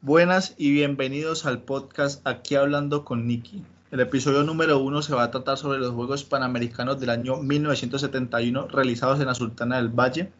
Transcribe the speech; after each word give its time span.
Buenas 0.00 0.54
y 0.58 0.70
bienvenidos 0.70 1.46
al 1.46 1.62
podcast 1.62 2.26
Aquí 2.26 2.56
Hablando 2.56 3.06
con 3.06 3.26
Nicky. 3.26 3.64
El 3.90 4.00
episodio 4.00 4.42
número 4.42 4.78
uno 4.78 5.00
se 5.00 5.14
va 5.14 5.22
a 5.22 5.30
tratar 5.30 5.56
sobre 5.56 5.78
los 5.78 5.94
Juegos 5.94 6.24
Panamericanos 6.24 7.00
del 7.00 7.08
año 7.08 7.38
1971 7.38 8.68
realizados 8.68 9.18
en 9.20 9.26
la 9.26 9.34
Sultana 9.34 9.76
del 9.76 9.88
Valle. 9.88 10.30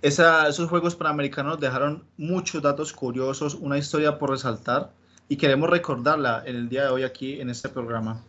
esos 0.00 0.68
Juegos 0.70 0.94
Panamericanos 0.94 1.58
dejaron 1.58 2.04
muchos 2.16 2.62
datos 2.62 2.92
curiosos, 2.92 3.54
una 3.54 3.78
historia 3.78 4.18
por 4.18 4.30
resaltar 4.30 4.92
y 5.28 5.36
queremos 5.36 5.68
recordarla 5.68 6.44
en 6.46 6.54
el 6.54 6.68
día 6.68 6.84
de 6.84 6.90
hoy 6.90 7.02
aquí 7.02 7.40
en 7.40 7.50
este 7.50 7.68
programa. 7.68 8.22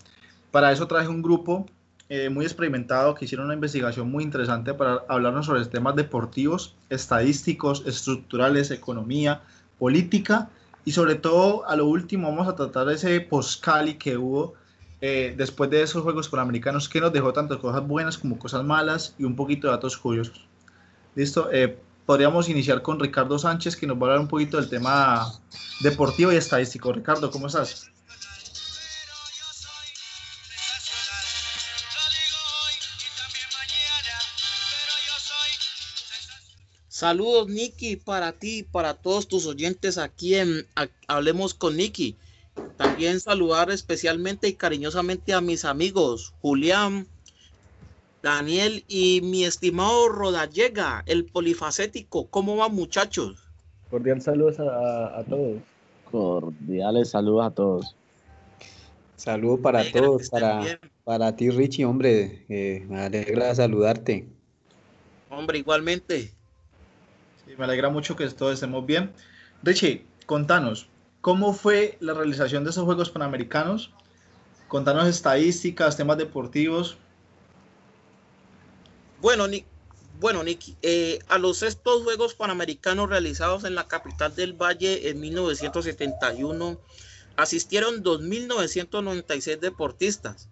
Para 0.50 0.72
eso 0.72 0.88
traje 0.88 1.10
un 1.10 1.22
grupo 1.22 1.68
eh, 2.16 2.30
muy 2.30 2.46
experimentado 2.46 3.16
que 3.16 3.26
hicieron 3.26 3.48
una 3.48 3.56
investigación 3.56 4.12
muy 4.12 4.24
interesante 4.24 4.72
para 4.76 5.04
hablarnos 5.08 5.48
sobre 5.48 5.66
temas 5.66 5.96
deportivos, 5.96 6.76
estadísticos, 6.92 7.82
estructurales, 7.88 8.70
economía, 8.70 9.42
política 9.80 10.48
y 10.86 10.92
sobre 10.92 11.16
todo 11.16 11.68
a 11.68 11.76
lo 11.76 11.88
último 11.88 12.30
vamos 12.30 12.48
a 12.48 12.56
tratar 12.56 12.88
ese 12.90 13.20
post-Cali 13.20 13.96
que 13.96 14.16
hubo 14.16 14.54
eh, 15.02 15.34
después 15.36 15.72
de 15.72 15.82
esos 15.82 16.04
Juegos 16.04 16.30
Panamericanos 16.30 16.88
que 16.88 17.02
nos 17.02 17.12
dejó 17.12 17.34
tantas 17.34 17.58
cosas 17.58 17.88
buenas 17.88 18.20
como 18.20 18.38
cosas 18.38 18.64
malas 18.64 19.16
y 19.18 19.24
un 19.24 19.36
poquito 19.36 19.66
de 19.66 19.74
datos 19.74 19.98
curiosos. 19.98 20.46
Listo, 21.16 21.52
eh, 21.52 21.80
podríamos 22.06 22.48
iniciar 22.48 22.84
con 22.84 23.00
Ricardo 23.00 23.40
Sánchez 23.40 23.76
que 23.76 23.88
nos 23.88 23.98
va 23.98 24.02
a 24.02 24.04
hablar 24.04 24.20
un 24.20 24.28
poquito 24.28 24.58
del 24.58 24.70
tema 24.70 25.34
deportivo 25.82 26.32
y 26.32 26.36
estadístico. 26.36 26.94
Ricardo, 26.94 27.32
¿cómo 27.32 27.48
estás? 27.48 27.93
Saludos, 37.04 37.50
Nicky, 37.50 37.98
para 37.98 38.32
ti, 38.32 38.64
para 38.64 38.94
todos 38.94 39.28
tus 39.28 39.46
oyentes 39.46 39.98
aquí 39.98 40.36
en 40.36 40.66
Hablemos 41.10 41.54
con 41.54 41.76
Nicky. 41.76 42.16
También 42.78 43.20
saludar 43.20 43.70
especialmente 43.72 44.48
y 44.48 44.54
cariñosamente 44.54 45.34
a 45.34 45.42
mis 45.42 45.66
amigos 45.66 46.34
Julián, 46.42 47.06
Daniel 48.22 48.86
y 48.88 49.20
mi 49.22 49.44
estimado 49.44 50.08
Rodallega, 50.08 51.04
el 51.06 51.26
polifacético. 51.26 52.28
¿Cómo 52.28 52.56
van, 52.56 52.74
muchachos? 52.74 53.50
Cordial 53.90 54.22
saludos 54.22 54.62
a, 54.62 55.26
todos. 55.30 55.62
Cordiales 56.10 57.10
saludos 57.10 57.46
a 57.46 57.52
todos. 57.52 57.96
Saludos 59.18 59.60
para 59.60 59.92
todos, 59.92 60.30
para, 60.30 60.80
para 61.04 61.36
ti, 61.36 61.50
Richie, 61.50 61.84
hombre. 61.84 62.46
Eh, 62.48 62.86
me 62.88 63.02
alegra 63.02 63.54
saludarte. 63.54 64.26
Hombre, 65.30 65.58
igualmente 65.58 66.32
me 67.58 67.66
alegra 67.66 67.90
mucho 67.90 68.16
que 68.16 68.28
todos 68.30 68.54
estemos 68.54 68.86
bien. 68.86 69.14
Richie, 69.62 70.06
contanos, 70.26 70.88
¿cómo 71.22 71.54
fue 71.54 71.98
la 72.00 72.14
realización 72.14 72.64
de 72.64 72.72
esos 72.72 72.86
Juegos 72.86 73.10
Panamericanos? 73.10 73.92
Contanos 74.68 75.08
estadísticas, 75.08 75.98
temas 75.98 76.18
deportivos. 76.18 76.98
Bueno, 79.22 79.48
Nick, 79.48 79.66
bueno, 80.20 80.44
Nicky, 80.44 80.76
eh, 80.82 81.20
a 81.28 81.38
los 81.38 81.64
estos 81.64 82.04
Juegos 82.04 82.34
Panamericanos 82.36 83.10
realizados 83.10 83.64
en 83.64 83.76
la 83.76 83.88
capital 83.88 84.36
del 84.36 84.54
Valle 84.54 85.10
en 85.10 85.20
1971 85.20 86.80
asistieron 87.36 88.04
2.996 88.04 89.60
deportistas, 89.60 90.50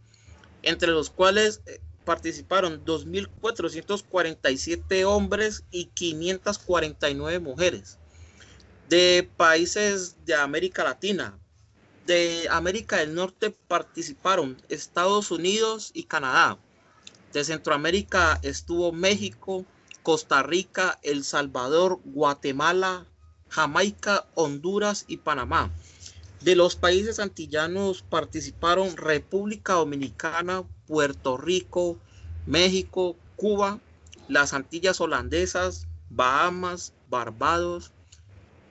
entre 0.64 0.92
los 0.92 1.10
cuales 1.10 1.62
eh, 1.66 1.80
participaron 2.06 2.86
2.447 2.86 5.06
hombres 5.06 5.64
y 5.72 5.86
549 5.86 7.40
mujeres 7.40 7.98
de 8.92 9.30
países 9.38 10.18
de 10.26 10.36
América 10.36 10.84
Latina. 10.84 11.40
De 12.06 12.48
América 12.52 12.98
del 12.98 13.16
Norte 13.16 13.50
participaron 13.50 14.62
Estados 14.68 15.32
Unidos 15.32 15.92
y 15.94 16.04
Canadá. 16.04 16.58
De 17.32 17.46
Centroamérica 17.46 18.38
estuvo 18.44 18.92
México, 18.92 19.66
Costa 20.04 20.44
Rica, 20.44 21.00
El 21.04 21.24
Salvador, 21.24 22.02
Guatemala, 22.04 23.06
Jamaica, 23.48 24.28
Honduras 24.36 25.06
y 25.08 25.18
Panamá. 25.18 25.72
De 26.42 26.56
los 26.56 26.76
países 26.76 27.20
antillanos 27.20 28.02
participaron 28.02 28.98
República 28.98 29.74
Dominicana, 29.74 30.64
Puerto 30.88 31.38
Rico, 31.38 31.98
México, 32.48 33.16
Cuba, 33.36 33.80
las 34.28 34.54
Antillas 34.54 35.00
holandesas, 35.02 35.88
Bahamas, 36.10 36.94
Barbados, 37.10 37.92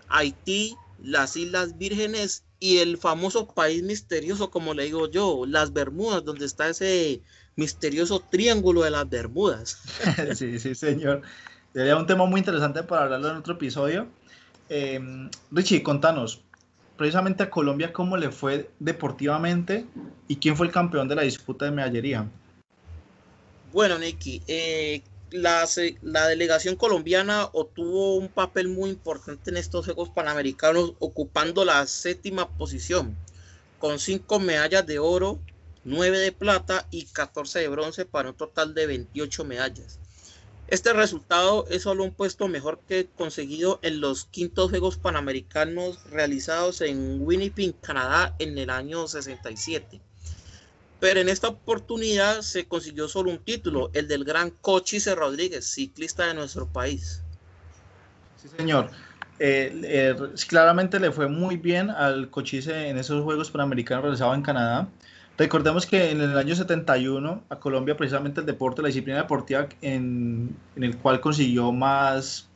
Haití, 0.08 0.76
las 1.00 1.36
Islas 1.36 1.78
Vírgenes 1.78 2.44
y 2.58 2.78
el 2.78 2.98
famoso 2.98 3.46
país 3.46 3.82
misterioso, 3.82 4.50
como 4.50 4.74
le 4.74 4.84
digo 4.84 5.08
yo, 5.08 5.44
las 5.46 5.72
Bermudas, 5.72 6.24
donde 6.24 6.46
está 6.46 6.68
ese 6.68 7.22
misterioso 7.56 8.20
triángulo 8.20 8.82
de 8.82 8.90
las 8.90 9.08
Bermudas. 9.08 9.78
sí, 10.34 10.58
sí, 10.58 10.74
señor. 10.74 11.22
Sería 11.72 11.96
un 11.96 12.06
tema 12.06 12.26
muy 12.26 12.40
interesante 12.40 12.82
para 12.82 13.04
hablarlo 13.04 13.30
en 13.30 13.36
otro 13.36 13.54
episodio. 13.54 14.08
Em, 14.68 15.30
Richie, 15.50 15.82
contanos, 15.82 16.42
precisamente 17.00 17.42
a 17.42 17.48
Colombia 17.48 17.94
cómo 17.94 18.18
le 18.18 18.30
fue 18.30 18.68
deportivamente 18.78 19.86
y 20.28 20.36
quién 20.36 20.54
fue 20.54 20.66
el 20.66 20.72
campeón 20.72 21.08
de 21.08 21.14
la 21.14 21.22
disputa 21.22 21.64
de 21.64 21.70
medallería. 21.70 22.28
Bueno, 23.72 23.98
Nicky, 23.98 24.42
eh, 24.46 25.00
la, 25.30 25.66
la, 26.02 26.26
delegación 26.26 26.76
colombiana 26.76 27.48
obtuvo 27.54 28.16
un 28.16 28.28
papel 28.28 28.68
muy 28.68 28.90
importante 28.90 29.48
en 29.48 29.56
estos 29.56 29.86
Juegos 29.86 30.10
Panamericanos, 30.10 30.92
ocupando 30.98 31.64
la 31.64 31.86
séptima 31.86 32.50
posición, 32.50 33.16
con 33.78 33.98
cinco 33.98 34.38
medallas 34.38 34.86
de 34.86 34.98
oro, 34.98 35.38
nueve 35.84 36.18
de 36.18 36.32
plata 36.32 36.86
y 36.90 37.06
14 37.06 37.60
de 37.60 37.68
bronce 37.68 38.04
para 38.04 38.28
un 38.28 38.34
total 38.34 38.74
de 38.74 38.86
28 38.86 39.44
medallas. 39.46 39.99
Este 40.70 40.92
resultado 40.92 41.66
es 41.68 41.82
solo 41.82 42.04
un 42.04 42.12
puesto 42.12 42.46
mejor 42.46 42.78
que 42.86 43.08
conseguido 43.16 43.80
en 43.82 44.00
los 44.00 44.26
quintos 44.26 44.70
Juegos 44.70 44.98
Panamericanos 44.98 45.98
realizados 46.12 46.80
en 46.80 47.18
Winnipeg, 47.20 47.74
Canadá, 47.80 48.36
en 48.38 48.56
el 48.56 48.70
año 48.70 49.08
67. 49.08 50.00
Pero 51.00 51.18
en 51.18 51.28
esta 51.28 51.48
oportunidad 51.48 52.42
se 52.42 52.68
consiguió 52.68 53.08
solo 53.08 53.32
un 53.32 53.40
título, 53.40 53.90
el 53.94 54.06
del 54.06 54.22
gran 54.22 54.50
Cochise 54.50 55.16
Rodríguez, 55.16 55.66
ciclista 55.66 56.28
de 56.28 56.34
nuestro 56.34 56.68
país. 56.68 57.20
Sí, 58.40 58.46
señor. 58.56 58.92
Eh, 59.40 59.72
eh, 59.82 60.16
claramente 60.46 61.00
le 61.00 61.10
fue 61.10 61.26
muy 61.26 61.56
bien 61.56 61.90
al 61.90 62.30
Cochise 62.30 62.88
en 62.88 62.96
esos 62.96 63.24
Juegos 63.24 63.50
Panamericanos 63.50 64.04
realizados 64.04 64.36
en 64.36 64.42
Canadá. 64.42 64.88
Recordemos 65.40 65.86
que 65.86 66.10
en 66.10 66.20
el 66.20 66.36
año 66.36 66.54
71 66.54 67.44
a 67.48 67.56
Colombia 67.58 67.96
precisamente 67.96 68.40
el 68.40 68.46
deporte, 68.46 68.82
la 68.82 68.88
disciplina 68.88 69.22
deportiva 69.22 69.66
en, 69.80 70.54
el 70.76 70.98
cual 70.98 71.22
consiguió 71.22 71.72
más, 71.72 72.46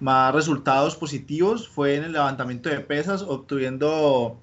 más 0.00 0.34
resultados 0.34 0.96
positivos 0.96 1.68
fue 1.68 1.96
en 1.96 2.04
el 2.04 2.12
levantamiento 2.12 2.70
de 2.70 2.80
pesas, 2.80 3.20
obteniendo 3.20 4.40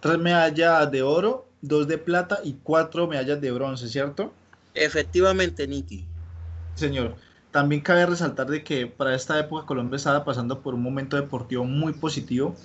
tres 0.00 0.16
medallas 0.16 0.90
de 0.90 1.02
oro, 1.02 1.46
dos 1.60 1.86
de 1.86 1.98
plata 1.98 2.38
y 2.42 2.54
cuatro 2.62 3.06
medallas 3.06 3.38
de 3.38 3.52
bronce, 3.52 3.88
¿cierto? 3.88 4.32
Efectivamente, 4.72 5.68
Niki. 5.68 6.06
Señor, 6.74 7.16
también 7.50 7.82
cabe 7.82 8.06
resaltar 8.06 8.46
de 8.46 8.64
que 8.64 8.86
para 8.86 9.14
esta 9.14 9.38
época 9.38 9.66
Colombia 9.66 9.96
estaba 9.96 10.24
pasando 10.24 10.62
por 10.62 10.72
un 10.72 10.82
momento 10.82 11.18
deportivo 11.18 11.64
muy 11.64 11.92
positivo 11.92 12.56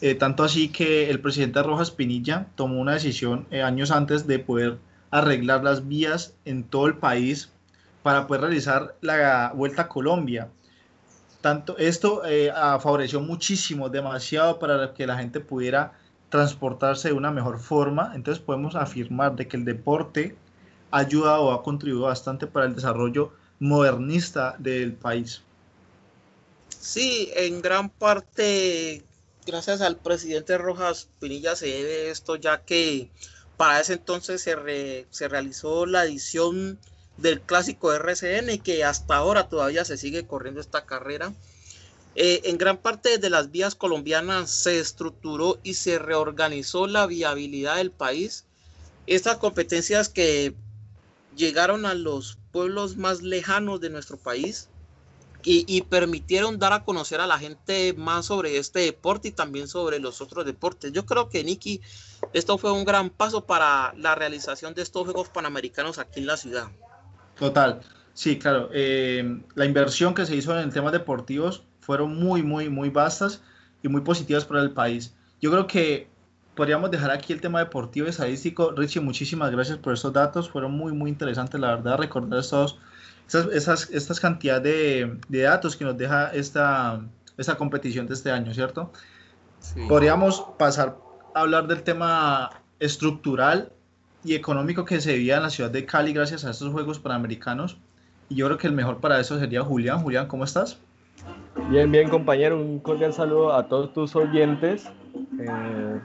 eh, 0.00 0.14
tanto 0.14 0.44
así 0.44 0.68
que 0.68 1.10
el 1.10 1.20
presidente 1.20 1.62
Rojas 1.62 1.90
Pinilla 1.90 2.46
tomó 2.54 2.80
una 2.80 2.94
decisión 2.94 3.46
eh, 3.50 3.62
años 3.62 3.90
antes 3.90 4.26
de 4.26 4.38
poder 4.38 4.78
arreglar 5.10 5.62
las 5.62 5.88
vías 5.88 6.34
en 6.44 6.64
todo 6.64 6.86
el 6.86 6.96
país 6.96 7.50
para 8.02 8.26
poder 8.26 8.42
realizar 8.42 8.96
la 9.02 9.52
Vuelta 9.54 9.82
a 9.82 9.88
Colombia. 9.88 10.48
Tanto, 11.42 11.76
esto 11.78 12.22
eh, 12.24 12.50
favoreció 12.80 13.20
muchísimo, 13.20 13.88
demasiado 13.88 14.58
para 14.58 14.94
que 14.94 15.06
la 15.06 15.16
gente 15.18 15.40
pudiera 15.40 15.92
transportarse 16.30 17.08
de 17.08 17.14
una 17.14 17.30
mejor 17.30 17.58
forma. 17.58 18.12
Entonces 18.14 18.42
podemos 18.42 18.76
afirmar 18.76 19.36
de 19.36 19.48
que 19.48 19.56
el 19.56 19.64
deporte 19.64 20.36
ha 20.90 20.98
ayudado 20.98 21.44
o 21.44 21.52
ha 21.52 21.62
contribuido 21.62 22.06
bastante 22.06 22.46
para 22.46 22.66
el 22.66 22.74
desarrollo 22.74 23.32
modernista 23.58 24.54
del 24.58 24.94
país. 24.94 25.42
Sí, 26.68 27.30
en 27.36 27.60
gran 27.60 27.90
parte 27.90 29.04
gracias 29.50 29.80
al 29.80 29.96
presidente 29.96 30.56
Rojas 30.58 31.08
Pinilla 31.18 31.56
se 31.56 31.66
debe 31.66 32.10
esto, 32.10 32.36
ya 32.36 32.62
que 32.62 33.10
para 33.56 33.80
ese 33.80 33.94
entonces 33.94 34.40
se, 34.40 35.06
se 35.10 35.28
realizó 35.28 35.86
la 35.86 36.04
edición 36.04 36.78
del 37.16 37.40
clásico 37.40 37.92
RCN 37.92 38.60
que 38.60 38.84
hasta 38.84 39.16
ahora 39.16 39.48
todavía 39.48 39.84
se 39.84 39.96
sigue 39.96 40.26
corriendo 40.26 40.60
esta 40.60 40.86
carrera. 40.86 41.34
Eh, 42.14 42.42
en 42.44 42.58
gran 42.58 42.78
parte 42.78 43.18
de 43.18 43.30
las 43.30 43.50
vías 43.50 43.74
colombianas 43.74 44.50
se 44.50 44.78
estructuró 44.78 45.58
y 45.62 45.74
se 45.74 45.98
reorganizó 45.98 46.86
la 46.86 47.06
viabilidad 47.06 47.76
del 47.76 47.90
país. 47.90 48.44
Estas 49.06 49.38
competencias 49.38 50.08
que 50.08 50.54
llegaron 51.36 51.86
a 51.86 51.94
los 51.94 52.38
pueblos 52.52 52.96
más 52.96 53.22
lejanos 53.22 53.80
de 53.80 53.90
nuestro 53.90 54.16
país 54.16 54.68
y, 55.44 55.82
permitieron 55.82 56.58
dar 56.58 56.72
a 56.72 56.84
conocer 56.84 57.20
a 57.20 57.26
la 57.26 57.38
gente 57.38 57.94
más 57.94 58.26
sobre 58.26 58.58
este 58.58 58.80
deporte 58.80 59.28
y 59.28 59.32
también 59.32 59.68
sobre 59.68 59.98
los 59.98 60.20
otros 60.20 60.44
deportes. 60.44 60.92
Yo 60.92 61.06
creo 61.06 61.28
que, 61.28 61.42
Nicky, 61.44 61.80
esto 62.32 62.58
fue 62.58 62.72
un 62.72 62.84
gran 62.84 63.10
paso 63.10 63.44
para 63.46 63.94
la 63.96 64.14
realización 64.14 64.74
de 64.74 64.82
estos 64.82 65.04
Juegos 65.04 65.28
Panamericanos 65.28 65.98
aquí 65.98 66.20
en 66.20 66.26
la 66.26 66.36
ciudad. 66.36 66.68
Total, 67.38 67.80
sí, 68.14 68.38
claro. 68.38 68.68
Eh, 68.72 69.40
la 69.54 69.64
inversión 69.64 70.14
que 70.14 70.26
se 70.26 70.36
hizo 70.36 70.58
en 70.58 70.70
temas 70.70 70.92
deportivos 70.92 71.64
fueron 71.80 72.16
muy, 72.16 72.42
muy, 72.42 72.68
muy 72.68 72.90
vastas 72.90 73.40
y 73.82 73.88
muy 73.88 74.02
positivas 74.02 74.44
para 74.44 74.62
el 74.62 74.72
país. 74.72 75.14
Yo 75.40 75.50
creo 75.50 75.66
que 75.66 76.08
podríamos 76.54 76.90
dejar 76.90 77.10
aquí 77.10 77.32
el 77.32 77.40
tema 77.40 77.60
deportivo 77.60 78.06
y 78.06 78.10
estadístico. 78.10 78.72
Richie, 78.72 79.00
muchísimas 79.00 79.50
gracias 79.50 79.78
por 79.78 79.94
estos 79.94 80.12
datos. 80.12 80.50
Fueron 80.50 80.72
muy, 80.72 80.92
muy 80.92 81.10
interesantes, 81.10 81.58
la 81.60 81.76
verdad, 81.76 81.96
recordar 81.96 82.40
estos 82.40 82.78
esas, 83.30 83.46
esas, 83.52 83.90
estas 83.90 84.18
cantidad 84.18 84.60
de, 84.60 85.16
de, 85.28 85.42
datos 85.42 85.76
que 85.76 85.84
nos 85.84 85.96
deja 85.96 86.30
esta, 86.32 87.00
esta 87.38 87.56
competición 87.56 88.06
de 88.06 88.14
este 88.14 88.30
año, 88.30 88.52
¿cierto? 88.52 88.90
Podríamos 89.88 90.44
pasar 90.58 90.96
a 91.34 91.40
hablar 91.40 91.68
del 91.68 91.82
tema 91.82 92.50
estructural 92.80 93.70
y 94.24 94.34
económico 94.34 94.84
que 94.84 95.00
se 95.00 95.14
vivía 95.14 95.36
en 95.36 95.44
la 95.44 95.50
ciudad 95.50 95.70
de 95.70 95.86
Cali 95.86 96.12
gracias 96.12 96.44
a 96.44 96.50
estos 96.50 96.72
Juegos 96.72 96.98
Panamericanos. 96.98 97.78
Y 98.28 98.36
yo 98.36 98.46
creo 98.46 98.58
que 98.58 98.66
el 98.66 98.72
mejor 98.72 98.98
para 98.98 99.20
eso 99.20 99.38
sería 99.38 99.62
Julián. 99.62 100.02
Julián, 100.02 100.26
¿cómo 100.26 100.44
estás? 100.44 100.78
Bien, 101.70 101.90
bien, 101.90 102.08
compañero. 102.08 102.60
Un 102.60 102.80
cordial 102.80 103.12
saludo 103.12 103.52
a 103.52 103.68
todos 103.68 103.92
tus 103.92 104.16
oyentes. 104.16 104.90
Eh, 105.38 106.00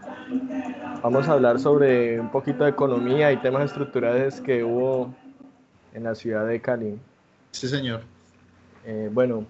vamos 1.01 1.27
a 1.27 1.33
hablar 1.33 1.59
sobre 1.59 2.19
un 2.19 2.29
poquito 2.29 2.65
de 2.65 2.71
economía 2.71 3.31
y 3.31 3.37
temas 3.37 3.65
estructurales 3.65 4.41
que 4.41 4.63
hubo 4.63 5.13
en 5.93 6.03
la 6.03 6.13
ciudad 6.13 6.45
de 6.45 6.61
Cali. 6.61 6.99
Sí, 7.55 7.69
señor. 7.69 8.01
Eh, 8.85 9.09
bueno, 9.13 9.45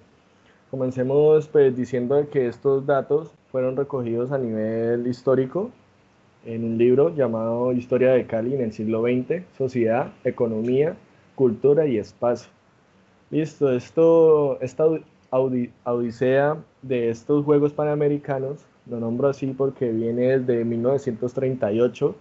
comencemos 0.69 1.47
pues, 1.47 1.75
diciendo 1.75 2.29
que 2.31 2.45
estos 2.45 2.85
datos 2.85 3.31
fueron 3.51 3.75
recogidos 3.75 4.31
a 4.31 4.37
nivel 4.37 5.07
histórico 5.07 5.71
en 6.45 6.65
un 6.65 6.77
libro 6.77 7.15
llamado 7.15 7.73
Historia 7.73 8.11
de 8.11 8.27
Cali 8.27 8.53
en 8.53 8.61
el 8.61 8.73
siglo 8.73 9.01
XX, 9.01 9.41
Sociedad, 9.57 10.13
Economía, 10.23 10.95
Cultura 11.33 11.87
y 11.87 11.97
Espacio. 11.97 12.51
Listo, 13.31 13.71
esto, 13.71 14.61
esta 14.61 14.85
odisea 15.31 16.57
de 16.83 17.09
estos 17.09 17.43
Juegos 17.43 17.73
Panamericanos, 17.73 18.59
lo 18.87 18.99
nombro 18.99 19.29
así 19.29 19.47
porque 19.47 19.91
viene 19.91 20.37
desde 20.37 20.63
1938 20.63 22.15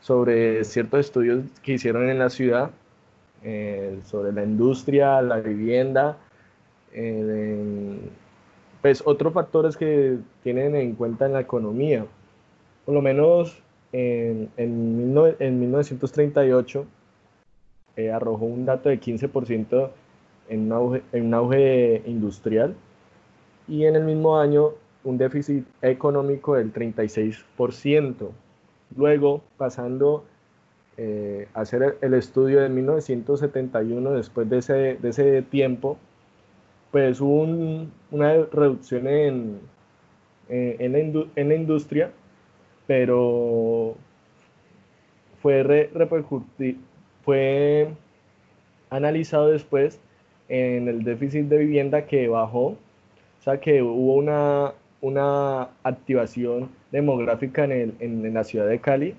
sobre 0.00 0.62
ciertos 0.62 1.00
estudios 1.00 1.44
que 1.64 1.72
hicieron 1.72 2.08
en 2.08 2.20
la 2.20 2.30
ciudad 2.30 2.70
eh, 3.42 4.00
sobre 4.04 4.32
la 4.32 4.42
industria, 4.44 5.22
la 5.22 5.38
vivienda, 5.40 6.16
eh, 6.92 7.98
pues 8.82 9.02
otros 9.04 9.32
factores 9.32 9.76
que 9.76 10.18
tienen 10.42 10.74
en 10.74 10.94
cuenta 10.94 11.26
en 11.26 11.32
la 11.32 11.40
economía. 11.40 12.06
Por 12.84 12.94
lo 12.94 13.02
menos 13.02 13.62
en, 13.92 14.50
en, 14.56 15.60
1938 15.60 16.86
eh, 17.96 18.10
arrojó 18.10 18.44
un 18.44 18.64
dato 18.64 18.88
de 18.88 19.00
15% 19.00 19.90
en 20.48 20.60
un, 20.60 20.72
auge, 20.72 21.02
en 21.12 21.26
un 21.26 21.34
auge 21.34 22.02
industrial 22.06 22.74
y 23.66 23.84
en 23.84 23.96
el 23.96 24.04
mismo 24.04 24.38
año 24.38 24.70
un 25.04 25.18
déficit 25.18 25.64
económico 25.82 26.54
del 26.54 26.72
36%. 26.72 28.30
Luego, 28.96 29.42
pasando 29.56 30.24
eh, 31.00 31.46
hacer 31.54 31.96
el 32.00 32.12
estudio 32.14 32.60
de 32.60 32.68
1971, 32.68 34.10
después 34.14 34.50
de 34.50 34.58
ese, 34.58 34.72
de 34.96 35.08
ese 35.10 35.42
tiempo, 35.42 35.96
pues 36.90 37.20
hubo 37.20 37.42
una 38.10 38.32
reducción 38.52 39.06
en, 39.06 39.60
eh, 40.48 40.74
en, 40.80 40.92
la 40.92 41.24
en, 41.36 41.48
la 41.50 41.54
industria, 41.54 42.10
pero 42.88 43.94
fue, 45.40 45.88
fue 47.24 47.88
analizado 48.90 49.50
después 49.50 50.00
en 50.48 50.88
el 50.88 51.04
déficit 51.04 51.46
de 51.46 51.58
vivienda 51.58 52.06
que 52.06 52.26
bajó, 52.26 52.70
o 52.70 52.76
sea 53.44 53.60
que 53.60 53.82
hubo 53.84 54.16
una, 54.16 54.72
una 55.00 55.68
activación 55.84 56.70
demográfica 56.90 57.62
en, 57.66 57.70
el, 57.70 57.94
en 58.00 58.34
la 58.34 58.42
ciudad 58.42 58.66
de 58.66 58.80
Cali 58.80 59.14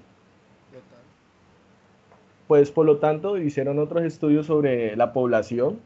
pues 2.50 2.72
por 2.72 2.88
lo 2.88 2.98
tanto 2.98 3.38
hicieron 3.38 3.78
otros 3.78 4.04
estudios 4.04 4.48
sobre 4.48 4.96
la 4.96 5.14
población 5.14 5.78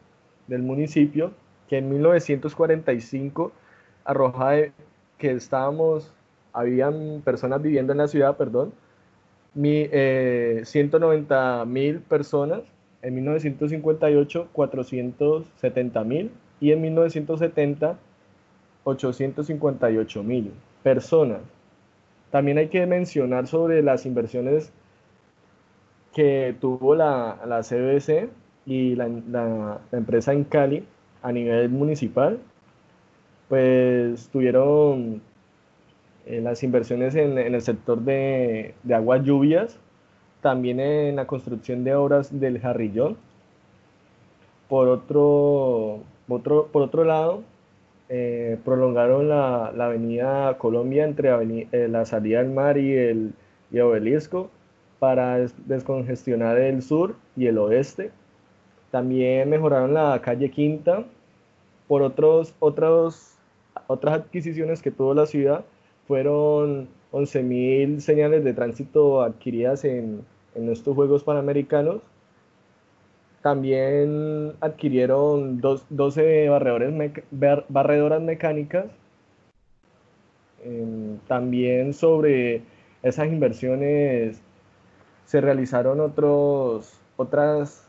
del 0.48 0.62
municipio 0.64 1.32
que 1.68 1.80
en 1.80 1.90
1945 1.90 3.52
arrojaba 4.06 4.56
que 5.18 5.32
estábamos, 5.32 6.14
habían 6.54 7.22
personas 7.26 7.62
viviendo 7.62 7.92
en 7.92 7.98
la 7.98 8.08
ciudad, 8.08 8.38
perdón, 8.38 8.72
190 9.56 10.64
eh, 10.72 11.66
mil 11.66 12.00
personas, 12.00 12.62
en 13.02 13.16
1958 13.16 14.48
470 14.54 16.04
mil 16.06 16.32
y 16.62 16.72
en 16.72 16.82
1970 16.82 17.98
858 18.86 20.24
mil 20.24 20.54
personas. 20.82 21.42
También 22.32 22.58
hay 22.58 22.70
que 22.70 22.86
mencionar 22.86 23.48
sobre 23.48 23.84
las 23.84 24.06
inversiones 24.06 24.72
que 26.14 26.56
tuvo 26.62 26.96
la, 26.96 27.40
la 27.46 27.62
CBC 27.62 28.30
y 28.66 28.96
la, 28.96 29.10
la, 29.30 29.82
empresa 29.92 30.34
en 30.34 30.44
Cali 30.44 30.86
a 31.22 31.32
nivel 31.32 31.70
municipal, 31.70 32.40
pues 33.50 34.30
tuvieron 34.30 35.22
eh, 36.26 36.42
las 36.42 36.64
inversiones 36.64 37.16
en, 37.16 37.38
en, 37.38 37.56
el 37.56 37.62
sector 37.62 38.00
de, 38.02 38.76
de 38.84 38.96
aguas 38.96 39.24
lluvias, 39.24 39.78
también 40.42 40.80
en 40.80 41.16
la 41.16 41.28
construcción 41.28 41.84
de 41.84 41.96
obras 41.96 42.40
del 42.40 42.60
Jarrillón. 42.60 43.18
Por 44.70 44.88
otro, 44.88 46.00
otro, 46.28 46.68
por 46.72 46.82
otro 46.84 47.04
lado, 47.04 47.44
eh, 48.10 48.58
prolongaron 48.64 49.30
la, 49.30 49.72
la, 49.76 49.86
avenida 49.86 50.58
Colombia 50.58 51.06
entre 51.06 51.30
eh, 51.72 51.88
la 51.88 52.06
salida 52.06 52.40
del 52.40 52.52
mar 52.52 52.78
y 52.78 52.94
el 52.94 53.34
y 53.72 53.80
obelisco 53.80 54.50
para 55.04 55.46
descongestionar 55.66 56.58
el 56.58 56.82
sur 56.82 57.18
y 57.36 57.48
el 57.48 57.58
oeste. 57.58 58.12
También 58.90 59.50
mejoraron 59.50 59.94
la 59.94 60.22
calle 60.22 60.50
Quinta 60.50 61.04
por 61.90 62.02
otros, 62.02 62.56
otros, 62.60 63.36
otras 63.88 64.22
adquisiciones 64.22 64.82
que 64.82 64.92
tuvo 64.92 65.14
la 65.14 65.26
ciudad. 65.26 65.66
Fueron 66.08 66.88
11.000 67.12 68.00
señales 68.00 68.46
de 68.46 68.54
tránsito 68.54 69.22
adquiridas 69.22 69.84
en, 69.84 70.24
en 70.56 70.70
estos 70.70 70.96
Juegos 70.96 71.26
Panamericanos. 71.26 72.02
También 73.42 74.54
adquirieron 74.62 75.60
12 75.60 76.48
barredoras 77.68 78.22
mecánicas. 78.22 78.86
Em, 80.64 81.18
también 81.28 81.94
sobre 81.94 82.62
esas 83.02 83.28
inversiones 83.28 84.42
se 85.26 85.42
realizaron 85.42 86.00
otros, 86.00 87.00
otras, 87.18 87.88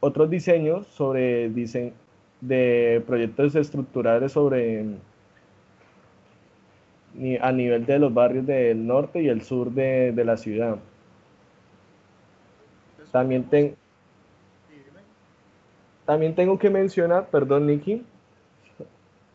otros 0.00 0.30
diseños 0.30 0.86
sobre 0.88 1.50
de 2.40 3.02
proyectos 3.06 3.54
estructurales 3.54 4.32
sobre 4.32 4.84
a 7.40 7.52
nivel 7.52 7.86
de 7.86 7.98
los 7.98 8.12
barrios 8.12 8.44
del 8.46 8.86
norte 8.86 9.22
y 9.22 9.28
el 9.28 9.42
sur 9.42 9.70
de, 9.70 10.12
la 10.24 10.36
ciudad. 10.36 10.78
También, 13.12 13.46
también 16.04 16.34
tengo 16.34 16.58
que 16.58 16.70
mencionar, 16.70 17.28
perdón 17.30 17.68
Nicky, 17.68 18.04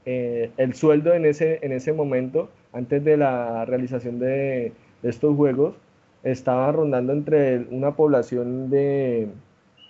eh, 0.05 0.51
el 0.58 0.74
sueldo 0.74 1.13
en 1.13 1.25
ese, 1.25 1.60
en 1.62 1.72
ese 1.72 1.93
momento, 1.93 2.50
antes 2.74 3.03
de 3.03 3.15
la 3.15 3.63
realización 3.65 4.19
de 4.19 4.74
estos 5.01 5.36
juegos, 5.36 5.75
estaba 6.23 6.71
rondando 6.71 7.13
entre 7.13 7.67
una 7.71 7.95
población 7.95 8.69
de, 8.69 9.29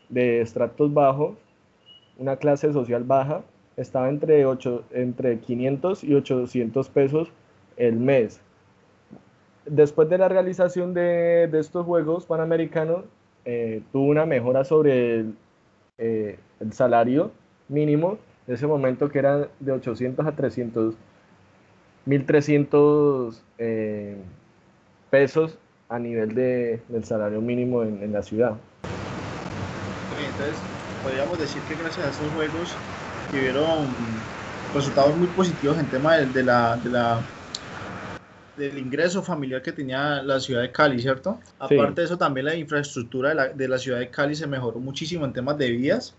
de 0.10 0.48
bajos, 0.92 1.38
una 2.18 2.38
clase 2.38 2.72
social 2.74 3.04
baja, 3.04 3.42
estaba 3.78 4.10
entre, 4.10 4.46
8, 4.46 4.84
entre 4.92 5.40
500 5.40 6.04
y 6.04 6.14
800 6.14 6.90
pesos 6.90 7.32
el 7.78 7.96
mes. 7.96 8.42
Después 9.66 10.10
de 10.10 10.18
la 10.18 10.28
realización 10.28 10.94
de, 10.94 11.48
de 11.48 11.60
estos 11.60 11.86
Juegos 11.86 12.26
Panamericanos, 12.26 13.06
eh, 13.46 13.82
tuvo 13.92 14.06
una 14.06 14.26
mejora 14.26 14.64
sobre 14.64 15.20
el, 15.20 15.36
eh, 15.98 16.38
salario 16.72 17.32
mínimo 17.68 18.18
en 18.48 18.56
ese 18.56 18.68
momento 18.68 19.10
que 19.10 19.20
era 19.20 19.48
de 19.60 19.72
800 19.72 20.26
a 20.26 20.32
300, 20.34 20.96
1300 22.06 23.44
eh, 23.60 24.18
pesos 25.10 25.58
a 25.90 26.00
nivel 26.00 26.34
de, 26.36 26.82
del 26.88 27.04
salario 27.04 27.42
mínimo 27.42 27.84
en, 27.84 28.02
en 28.02 28.14
la 28.14 28.22
ciudad. 28.22 28.54
Entonces, 30.24 30.56
podríamos 31.04 31.40
decir 31.40 31.62
que 31.64 31.76
gracias 31.76 32.06
a 32.06 32.10
estos 32.10 32.32
juegos 32.34 32.76
tuvieron 33.32 33.88
resultados 34.74 35.16
muy 35.18 35.28
positivos 35.28 35.78
en 35.78 35.86
tema 35.88 36.18
de, 36.18 36.44
la, 36.44 36.78
de 36.78 36.90
la 36.90 37.22
del 38.58 38.78
ingreso 38.78 39.24
familiar 39.24 39.62
que 39.62 39.72
tenía 39.72 40.22
la 40.22 40.40
ciudad 40.40 40.62
de 40.62 40.72
Cali, 40.72 41.02
¿cierto? 41.02 41.40
Aparte 41.58 42.02
de 42.02 42.06
eso, 42.06 42.18
también 42.18 42.46
la 42.46 42.56
infraestructura 42.56 43.30
de 43.30 43.36
la, 43.36 43.48
de 43.50 43.68
la, 43.68 43.78
ciudad 43.78 44.00
de 44.00 44.10
Cali 44.10 44.36
se 44.36 44.48
mejoró 44.48 44.80
muchísimo 44.80 45.26
en 45.26 45.34
temas 45.34 45.58
de 45.58 45.72
vías. 45.72 46.16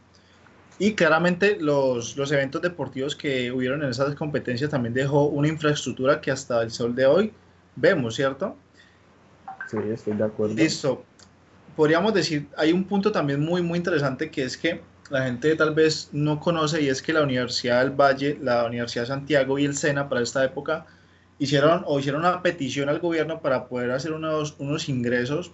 Y 0.78 0.94
claramente 0.94 1.58
los, 1.60 2.16
los 2.16 2.32
eventos 2.32 2.62
deportivos 2.62 3.14
que 3.14 3.52
hubieron 3.52 3.82
en 3.82 3.90
esas 3.90 4.14
competencias 4.14 4.70
también 4.70 4.94
dejó 4.94 5.26
una 5.26 5.48
infraestructura 5.48 6.20
que 6.22 6.30
hasta 6.30 6.62
el 6.62 6.70
sol 6.70 6.94
de 6.94 7.04
hoy 7.04 7.32
vemos, 7.76 8.14
¿cierto? 8.14 8.56
Sí, 9.70 9.76
estoy 9.92 10.14
de 10.14 10.24
acuerdo. 10.24 10.54
Listo. 10.54 11.04
Podríamos 11.76 12.12
decir, 12.12 12.48
hay 12.56 12.72
un 12.72 12.84
punto 12.84 13.12
también 13.12 13.40
muy, 13.40 13.62
muy 13.62 13.78
interesante 13.78 14.30
que 14.30 14.42
es 14.42 14.56
que 14.56 14.80
la 15.10 15.24
gente 15.24 15.54
tal 15.54 15.74
vez 15.74 16.08
no 16.12 16.40
conoce 16.40 16.82
y 16.82 16.88
es 16.88 17.00
que 17.00 17.12
la 17.12 17.22
Universidad 17.22 17.80
del 17.80 17.90
Valle, 17.90 18.38
la 18.42 18.64
Universidad 18.64 19.04
de 19.04 19.08
Santiago 19.08 19.58
y 19.58 19.64
el 19.64 19.76
SENA 19.76 20.08
para 20.08 20.22
esta 20.22 20.44
época 20.44 20.86
hicieron 21.38 21.84
o 21.86 21.98
hicieron 22.00 22.22
una 22.22 22.42
petición 22.42 22.88
al 22.88 22.98
gobierno 22.98 23.40
para 23.40 23.68
poder 23.68 23.92
hacer 23.92 24.12
unos, 24.12 24.56
unos 24.58 24.88
ingresos 24.88 25.52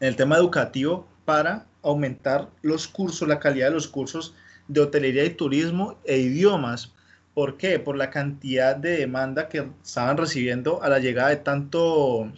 en 0.00 0.08
el 0.08 0.16
tema 0.16 0.36
educativo 0.36 1.06
para 1.24 1.66
aumentar 1.82 2.48
los 2.62 2.86
cursos, 2.86 3.26
la 3.26 3.38
calidad 3.38 3.68
de 3.68 3.74
los 3.74 3.88
cursos 3.88 4.34
de 4.68 4.80
hotelería 4.80 5.24
y 5.24 5.30
turismo 5.30 5.98
e 6.04 6.18
idiomas. 6.18 6.92
¿Por 7.34 7.56
qué? 7.56 7.78
Por 7.78 7.96
la 7.96 8.10
cantidad 8.10 8.76
de 8.76 8.98
demanda 8.98 9.48
que 9.48 9.68
estaban 9.82 10.16
recibiendo 10.16 10.82
a 10.82 10.88
la 10.88 10.98
llegada 10.98 11.30
de 11.30 11.36
tanto 11.36 12.30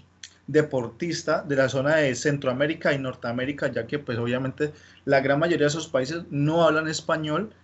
deportista 0.52 1.42
de 1.42 1.56
la 1.56 1.68
zona 1.68 1.97
de 1.97 2.14
Centroamérica 2.14 2.92
y 2.92 2.99
Norteamérica, 2.99 3.73
ya 3.73 3.87
que 3.87 3.99
pues 3.99 4.18
obviamente 4.18 4.73
la 5.06 5.21
gran 5.21 5.38
mayoría 5.38 5.64
de 5.64 5.71
esos 5.71 5.88
países 5.88 6.25
no 6.30 6.64
hablan 6.64 6.88
español 6.88 7.54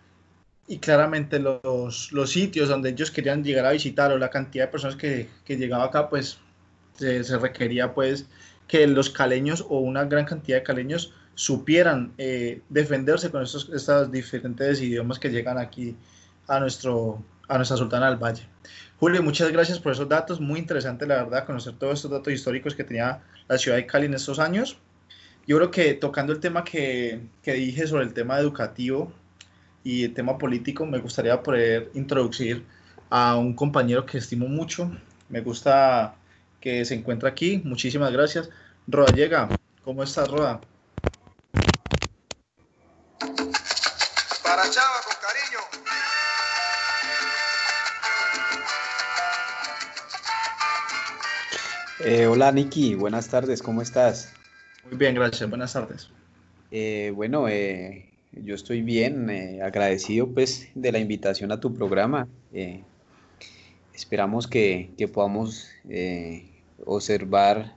y 0.66 0.78
claramente 0.78 1.38
los, 1.38 2.12
los 2.12 2.30
sitios 2.30 2.68
donde 2.68 2.90
ellos 2.90 3.11
querían 3.11 3.45
llegar 3.45 3.66
a 3.66 3.73
visitar 3.73 4.11
o 4.11 4.18
la 4.18 4.30
cantidad 4.30 4.64
de 4.64 4.73
personas 4.73 4.97
que, 4.97 5.28
que 5.45 5.57
llegaba 5.57 5.85
acá 5.85 6.09
pues 6.09 6.38
se, 6.95 7.38
requería 7.38 7.95
pues 7.95 8.26
que 8.66 8.87
los 8.87 9.11
caleños 9.11 9.64
o 9.68 9.80
una 9.80 10.04
gran 10.04 10.25
cantidad 10.25 10.59
de 10.59 10.62
caleños 10.62 11.12
supieran 11.35 12.12
eh, 12.18 12.62
defenderse 12.68 13.30
con 13.30 13.42
estos, 13.42 13.71
estos 13.73 14.11
diferentes 14.11 14.80
idiomas 14.80 15.18
que 15.18 15.30
llegan 15.30 15.59
aquí 15.59 15.97
a, 16.49 16.59
nuestro, 16.59 17.23
a 17.49 17.57
nuestra 17.57 17.76
Sultana 17.76 18.09
del 18.09 18.23
Valle. 18.23 18.47
Julio, 19.00 19.23
muchas 19.23 19.50
gracias 19.50 19.78
por 19.78 19.93
esos 19.93 20.09
datos, 20.09 20.40
muy 20.40 20.59
interesante 20.59 21.07
la 21.07 21.17
verdad 21.17 21.47
conocer 21.47 21.75
todos 21.75 21.95
estos 21.95 22.11
datos 22.11 22.33
históricos 22.33 22.75
que 22.75 22.85
tenía 22.85 23.21
la 23.49 23.59
ciudad 23.59 23.76
de 23.76 23.87
Cali 23.87 24.07
en 24.07 24.14
estos 24.14 24.38
años. 24.38 24.78
Yo 25.47 25.57
creo 25.57 25.71
que 25.71 25.95
tocando 25.95 26.33
el 26.33 26.40
tema 26.40 26.62
que, 26.62 27.21
que 27.43 27.55
dije 27.55 27.87
sobre 27.87 28.05
el 28.05 28.12
tema 28.12 28.38
educativo 28.38 29.12
y 29.83 30.05
el 30.05 30.14
tema 30.14 30.37
político, 30.37 30.85
me 30.85 30.99
gustaría 30.99 31.43
poder 31.43 31.90
introducir 31.95 32.64
a 33.09 33.37
un 33.37 33.55
compañero 33.55 34.05
que 34.05 34.19
estimo 34.19 34.47
mucho, 34.47 34.90
me 35.28 35.40
gusta 35.40 36.14
que 36.61 36.85
se 36.85 36.95
encuentra 36.95 37.31
aquí, 37.31 37.62
muchísimas 37.64 38.12
gracias. 38.12 38.50
Roda 38.87 39.12
Llega, 39.14 39.49
¿cómo 39.85 40.02
estás 40.02 40.28
Roda? 40.28 40.61
Eh, 52.11 52.27
hola 52.27 52.50
Niki, 52.50 52.95
buenas 52.95 53.29
tardes, 53.29 53.61
¿cómo 53.61 53.83
estás? 53.83 54.33
Muy 54.87 54.97
bien, 54.97 55.15
gracias, 55.15 55.47
buenas 55.47 55.75
tardes. 55.75 56.09
Eh, 56.71 57.12
bueno, 57.15 57.50
eh, 57.50 58.15
yo 58.33 58.55
estoy 58.55 58.81
bien, 58.81 59.29
eh, 59.29 59.61
agradecido 59.61 60.27
pues 60.27 60.71
de 60.75 60.91
la 60.91 61.00
invitación 61.00 61.53
a 61.53 61.61
tu 61.61 61.75
programa. 61.75 62.27
Eh, 62.50 62.83
esperamos 63.93 64.47
que, 64.47 64.95
que 64.97 65.07
podamos 65.07 65.69
observar 66.87 67.77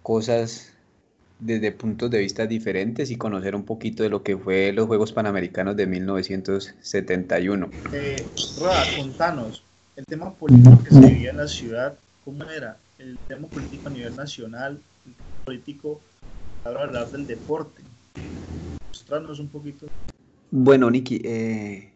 cosas 0.00 0.72
desde 1.38 1.72
puntos 1.72 2.10
de 2.10 2.20
vista 2.20 2.46
diferentes 2.46 3.10
y 3.10 3.16
conocer 3.16 3.54
un 3.54 3.66
poquito 3.66 4.02
de 4.02 4.08
lo 4.08 4.22
que 4.22 4.34
fue 4.34 4.72
los 4.72 4.86
Juegos 4.86 5.12
Panamericanos 5.12 5.76
de 5.76 5.86
1971. 5.86 7.68
Eh, 7.92 8.16
Roda, 8.58 8.82
contanos, 8.96 9.62
el 9.96 10.06
tema 10.06 10.34
político 10.34 10.82
que 10.82 10.94
se 10.94 11.00
vivía 11.00 11.32
en 11.32 11.36
la 11.36 11.48
ciudad, 11.48 11.98
¿cómo 12.24 12.44
era? 12.44 12.78
El 13.02 13.18
tema 13.26 13.48
político 13.48 13.88
a 13.88 13.90
nivel 13.90 14.14
nacional, 14.14 14.80
el 15.06 15.12
tema 15.12 15.44
político, 15.44 16.00
ahora 16.64 16.84
hablar 16.84 17.10
del 17.10 17.26
deporte. 17.26 17.82
Mostrarnos 18.90 19.40
un 19.40 19.48
poquito. 19.48 19.88
Bueno, 20.52 20.88
Niki, 20.88 21.20
eh, 21.24 21.90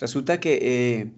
resulta 0.00 0.40
que 0.40 0.58
eh, 0.62 1.10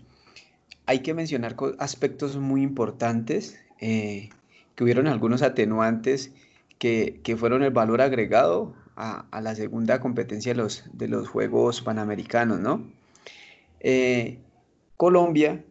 hay 0.87 0.99
que 0.99 1.15
mencionar 1.15 1.55
aspectos 1.79 2.39
muy 2.39 2.63
importantes, 2.63 3.57
eh, 3.79 4.31
que 4.75 4.83
hubieron 4.83 5.07
algunos 5.07 5.43
atenuantes 5.43 6.33
que, 6.81 7.21
que 7.23 7.37
fueron 7.37 7.63
el 7.63 7.71
valor 7.71 8.01
agregado 8.01 8.75
a, 8.97 9.27
a, 9.31 9.41
la 9.41 9.55
segunda 9.55 10.01
competencia 10.01 10.55
de 10.55 10.59
los, 10.59 10.85
de 10.93 11.07
los 11.07 11.29
Juegos 11.29 11.83
Panamericanos, 11.83 12.59
¿no? 12.59 12.85
Colombia 14.97 15.65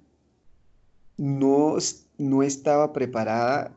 no, 1.18 1.76
no 2.20 2.44
estaba 2.44 2.94
preparada 2.94 3.72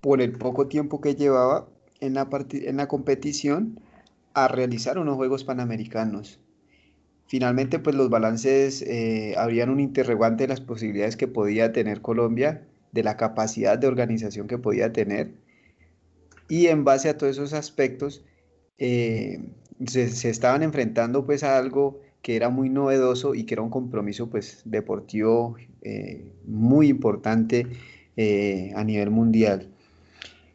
por 0.00 0.22
el 0.22 0.32
poco 0.32 0.68
tiempo 0.68 1.00
que 1.00 1.14
llevaba 1.14 1.68
en 2.00 2.14
la, 2.14 2.88
competición 2.88 3.78
a 4.32 4.48
realizar 4.48 4.98
unos 4.98 5.16
Juegos 5.16 5.44
Panamericanos. 5.44 6.40
Finalmente, 7.26 7.78
pues 7.78 7.94
los 7.94 8.10
balances 8.10 8.82
eh, 8.82 9.36
un 9.68 9.80
interrogante 9.80 10.44
de 10.44 10.48
las 10.48 10.60
posibilidades 10.60 11.16
que 11.16 11.28
podía 11.28 11.72
tener 11.72 12.00
Colombia, 12.00 12.66
de 12.92 13.02
la 13.02 13.16
capacidad 13.16 13.78
de 13.78 13.86
organización 13.86 14.46
que 14.46 14.58
podía 14.58 14.92
tener. 14.92 15.32
Y 16.48 16.66
en 16.66 16.84
base 16.84 17.08
a 17.08 17.16
todos 17.16 17.32
esos 17.32 17.52
aspectos, 17.52 18.24
eh, 18.78 19.40
se, 19.86 20.08
se, 20.10 20.30
estaban 20.30 20.62
enfrentando 20.62 21.24
pues 21.24 21.42
a 21.44 21.56
algo 21.56 22.00
que 22.22 22.36
era 22.36 22.48
muy 22.48 22.70
novedoso 22.70 23.34
y 23.34 23.44
que 23.44 23.54
era 23.54 23.62
un 23.62 23.70
compromiso 23.70 24.30
pues 24.30 24.62
deportivo 24.64 25.56
eh, 25.82 26.32
muy 26.46 26.88
importante 26.88 27.66
eh, 28.16 28.72
a 28.76 28.84
nivel 28.84 29.10
mundial. 29.10 29.68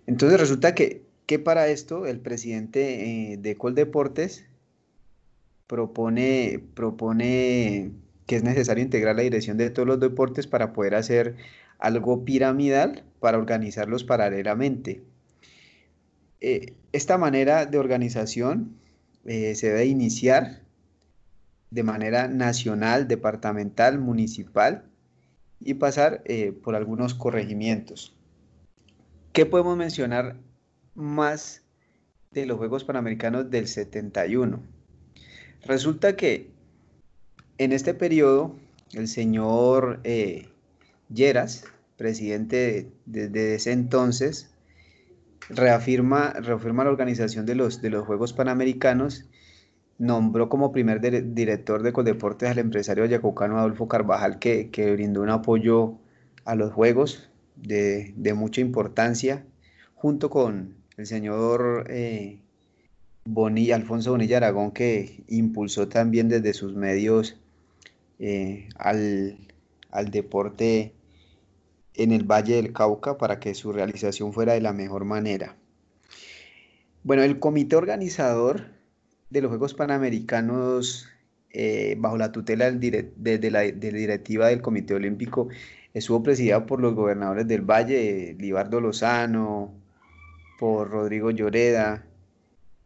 Entonces 0.07 0.39
resulta 0.39 0.73
que, 0.73 1.03
que 1.25 1.39
para 1.39 1.67
esto 1.67 2.07
el 2.07 2.19
presidente 2.21 3.33
eh, 3.33 3.37
de 3.37 3.57
Coldeportes 3.57 4.45
propone, 5.67 6.63
propone 6.73 7.91
que 8.25 8.37
es 8.37 8.43
necesario 8.43 8.83
integrar 8.83 9.17
la 9.17 9.23
dirección 9.23 9.57
de 9.57 9.69
todos 9.69 9.87
los 9.87 9.99
deportes 9.99 10.47
para 10.47 10.71
poder 10.71 10.95
hacer 10.95 11.35
algo 11.79 12.23
piramidal 12.23 13.03
para 13.19 13.37
organizarlos 13.37 14.05
paralelamente. 14.05 15.03
Esta 16.91 17.17
manera 17.17 17.65
de 17.65 17.79
organización 17.79 18.77
se 19.25 19.67
debe 19.67 19.85
iniciar 19.87 20.61
de 21.71 21.83
manera 21.83 22.27
nacional, 22.27 23.07
departamental, 23.07 23.99
municipal 23.99 24.85
y 25.59 25.75
pasar 25.75 26.21
eh, 26.25 26.51
por 26.51 26.75
algunos 26.75 27.13
corregimientos. 27.13 28.15
¿Qué 29.33 29.45
podemos 29.45 29.77
mencionar 29.77 30.37
más 30.95 31.63
de 32.31 32.45
los 32.45 32.57
Juegos 32.57 32.83
Panamericanos 32.83 33.49
del 33.49 33.67
71? 33.67 34.61
Resulta 35.65 36.15
que 36.15 36.49
en 37.57 37.71
este 37.71 37.93
periodo 37.93 38.55
el 38.93 39.07
señor 39.07 39.99
eh, 40.03 40.49
Lleras, 41.13 41.65
presidente 41.97 42.91
desde 43.05 43.29
de, 43.29 43.55
ese 43.55 43.71
entonces, 43.71 44.51
reafirma, 45.49 46.33
reafirma 46.33 46.83
la 46.83 46.89
organización 46.89 47.45
de 47.45 47.55
los, 47.55 47.81
de 47.81 47.89
los 47.89 48.05
Juegos 48.05 48.33
Panamericanos 48.33 49.25
nombró 49.97 50.49
como 50.49 50.71
primer 50.71 51.01
director 51.33 51.81
de 51.81 51.93
Coldeportes 51.93 52.49
al 52.49 52.59
empresario 52.59 53.05
yacucano 53.05 53.57
Adolfo 53.57 53.87
Carvajal, 53.87 54.39
que, 54.39 54.69
que, 54.69 54.91
brindó 54.91 55.21
un 55.21 55.29
apoyo 55.29 55.95
a 56.45 56.55
los 56.55 56.71
Juegos 56.73 57.29
de, 57.55 58.13
de 58.15 58.33
mucha 58.33 58.61
importancia, 58.61 59.45
junto 59.95 60.29
con 60.29 60.75
el 60.97 61.05
señor 61.07 61.87
eh, 61.89 62.39
Bonilla, 63.25 63.75
Alfonso 63.75 64.11
Bonilla 64.11 64.37
Aragón, 64.37 64.71
que 64.71 65.23
impulsó 65.27 65.87
también 65.87 66.29
desde 66.29 66.53
sus 66.53 66.75
medios 66.75 67.37
eh, 68.19 68.69
al, 68.77 69.37
al 69.91 70.11
deporte 70.11 70.93
en 71.95 72.11
el 72.11 72.23
Valle 72.23 72.55
del 72.55 72.73
Cauca 72.73 73.17
para 73.17 73.39
que 73.39 73.55
su 73.55 73.73
realización 73.73 74.31
fuera 74.31 74.53
de 74.53 74.61
la 74.61 74.73
mejor 74.73 75.05
manera. 75.05 75.55
Bueno, 77.03 77.23
el 77.23 77.39
comité 77.39 77.75
organizador 77.75 78.76
de 79.29 79.41
los 79.41 79.49
Juegos 79.49 79.73
Panamericanos 79.73 81.09
eh, 81.51 81.95
bajo 81.97 82.17
la 82.17 82.31
tutela 82.31 82.65
del 82.65 82.79
dire 82.79 83.11
de, 83.15 83.51
la, 83.51 83.61
directiva 83.61 84.47
del 84.47 84.61
Comité 84.61 84.93
Olímpico 84.93 85.49
estuvo 85.93 86.23
presidida 86.23 86.65
por 86.65 86.79
los 86.81 86.93
gobernadores 86.93 87.47
del 87.47 87.61
Valle, 87.61 88.35
Libardo 88.39 88.79
Lozano, 88.79 89.73
por 90.59 90.89
Rodrigo 90.89 91.31
Lloreda, 91.31 92.05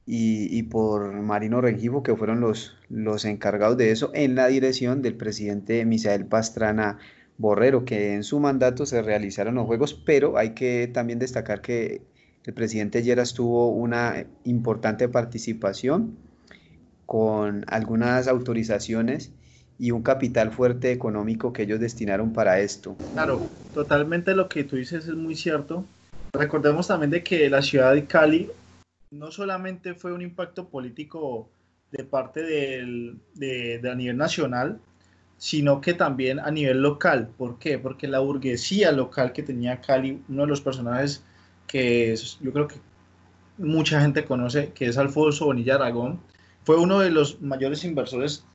y, 0.06 0.58
y 0.58 0.64
por 0.64 1.12
Marino 1.22 1.62
Rengifo, 1.62 2.04
que 2.04 2.16
fueron 2.16 2.40
los, 2.40 2.78
los 2.90 3.26
encargados 3.26 3.78
de 3.78 3.92
eso, 3.92 4.12
en 4.14 4.36
la 4.36 4.48
dirección 4.48 5.02
del 5.02 5.16
presidente 5.16 5.86
Misael 5.86 6.26
Pastrana 6.26 6.98
Borrero, 7.38 7.86
que 7.86 8.14
en 8.14 8.24
su 8.24 8.40
mandato 8.40 8.86
se 8.86 9.02
realizaron 9.02 9.56
los 9.56 9.66
juegos, 9.66 9.94
pero 9.94 10.38
hay 10.38 10.52
que 10.52 10.88
también 10.88 11.20
destacar 11.20 11.62
que 11.62 12.02
el 12.46 12.54
presidente 12.54 13.04
Lleras 13.04 13.34
tuvo 13.34 13.70
una 13.70 14.26
importante 14.44 15.08
participación 15.08 16.18
con 17.12 17.66
algunas 17.68 18.30
autorizaciones 18.30 19.34
y 19.78 19.92
un 19.92 20.02
capital 20.02 20.54
fuerte 20.54 20.94
económico 20.94 21.52
que 21.52 21.64
ellos 21.64 21.82
destinaron 21.82 22.32
para 22.32 22.62
esto. 22.62 22.96
Claro, 23.12 23.50
totalmente 23.74 24.34
lo 24.34 24.48
que 24.48 24.64
tú 24.64 24.78
dices 24.78 25.10
es 25.10 25.16
muy 25.16 25.36
cierto. 25.36 25.84
Recordemos 26.32 26.88
también 26.88 27.12
de 27.12 27.22
que 27.22 27.50
la 27.50 27.62
ciudad 27.62 27.94
de 27.94 28.06
Cali 28.06 28.50
no 29.12 29.30
solamente 29.30 29.94
fue 29.94 30.14
un 30.14 30.22
impacto 30.22 30.70
político 30.70 31.50
de 31.92 32.06
parte 32.06 32.44
del, 32.44 33.20
de, 33.36 33.82
a 33.92 33.94
nivel 33.94 34.16
nacional, 34.16 34.80
sino 35.38 35.82
que 35.82 35.94
también 35.94 36.40
a 36.40 36.50
nivel 36.50 36.82
local. 36.82 37.28
¿Por 37.38 37.60
qué? 37.60 37.78
Porque 37.78 38.08
la 38.08 38.20
burguesía 38.20 38.94
local 38.94 39.34
que 39.34 39.44
tenía 39.44 39.82
Cali, 39.82 40.24
uno 40.30 40.44
de 40.44 40.48
los 40.48 40.62
personajes 40.62 41.26
que 41.68 42.16
yo 42.40 42.54
creo 42.54 42.70
que 42.70 42.78
mucha 43.58 44.00
gente 44.00 44.24
conoce, 44.24 44.72
que 44.72 44.86
es 44.86 44.98
Alfonso 44.98 45.48
Bonilla 45.48 45.76
Aragón, 45.76 46.22
fue 46.64 46.78
uno 46.78 47.00
de 47.00 47.12
los 47.12 47.42
mayores 47.42 47.84
inversores 47.84 48.46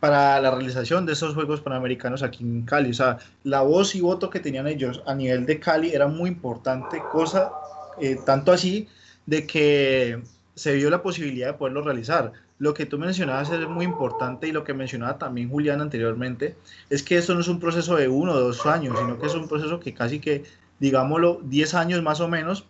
para 0.00 0.40
la 0.40 0.50
realización 0.50 1.06
de 1.06 1.12
esos 1.12 1.34
Juegos 1.34 1.60
Panamericanos 1.60 2.24
aquí 2.24 2.42
en 2.42 2.62
Cali. 2.62 2.90
O 2.90 2.94
sea, 2.94 3.18
la 3.44 3.62
voz 3.62 3.94
y 3.94 4.00
voto 4.00 4.30
que 4.30 4.40
tenían 4.40 4.66
ellos 4.66 5.00
a 5.06 5.14
nivel 5.14 5.46
de 5.46 5.60
Cali 5.60 5.92
era 5.92 6.08
muy 6.08 6.28
importante, 6.28 7.00
cosa 7.12 7.52
eh, 8.00 8.18
tanto 8.26 8.50
así 8.50 8.88
de 9.26 9.46
que 9.46 10.20
se 10.54 10.74
vio 10.74 10.90
la 10.90 11.02
posibilidad 11.02 11.48
de 11.48 11.54
poderlo 11.54 11.82
realizar. 11.82 12.32
Lo 12.58 12.74
que 12.74 12.86
tú 12.86 12.98
mencionabas 12.98 13.50
es 13.50 13.68
muy 13.68 13.84
importante 13.84 14.48
y 14.48 14.52
lo 14.52 14.64
que 14.64 14.74
mencionaba 14.74 15.18
también 15.18 15.50
Julián 15.50 15.80
anteriormente, 15.80 16.56
es 16.90 17.02
que 17.02 17.16
esto 17.16 17.34
no 17.34 17.40
es 17.40 17.48
un 17.48 17.60
proceso 17.60 17.96
de 17.96 18.08
uno 18.08 18.32
o 18.32 18.40
dos 18.40 18.66
años, 18.66 18.98
sino 18.98 19.18
que 19.18 19.26
es 19.26 19.34
un 19.34 19.48
proceso 19.48 19.78
que 19.80 19.94
casi 19.94 20.20
que, 20.20 20.44
digámoslo, 20.78 21.40
10 21.44 21.74
años 21.74 22.02
más 22.02 22.20
o 22.20 22.28
menos 22.28 22.66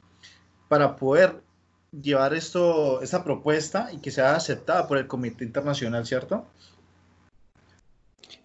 para 0.69 0.97
poder 0.97 1.41
llevar 1.93 2.35
esto, 2.35 3.03
esta 3.03 3.23
propuesta 3.23 3.91
y 3.93 3.99
que 3.99 4.11
sea 4.11 4.35
aceptada 4.35 4.89
por 4.89 4.99
el 4.99 5.07
Comité 5.07 5.45
Internacional, 5.45 6.07
¿cierto? 6.07 6.47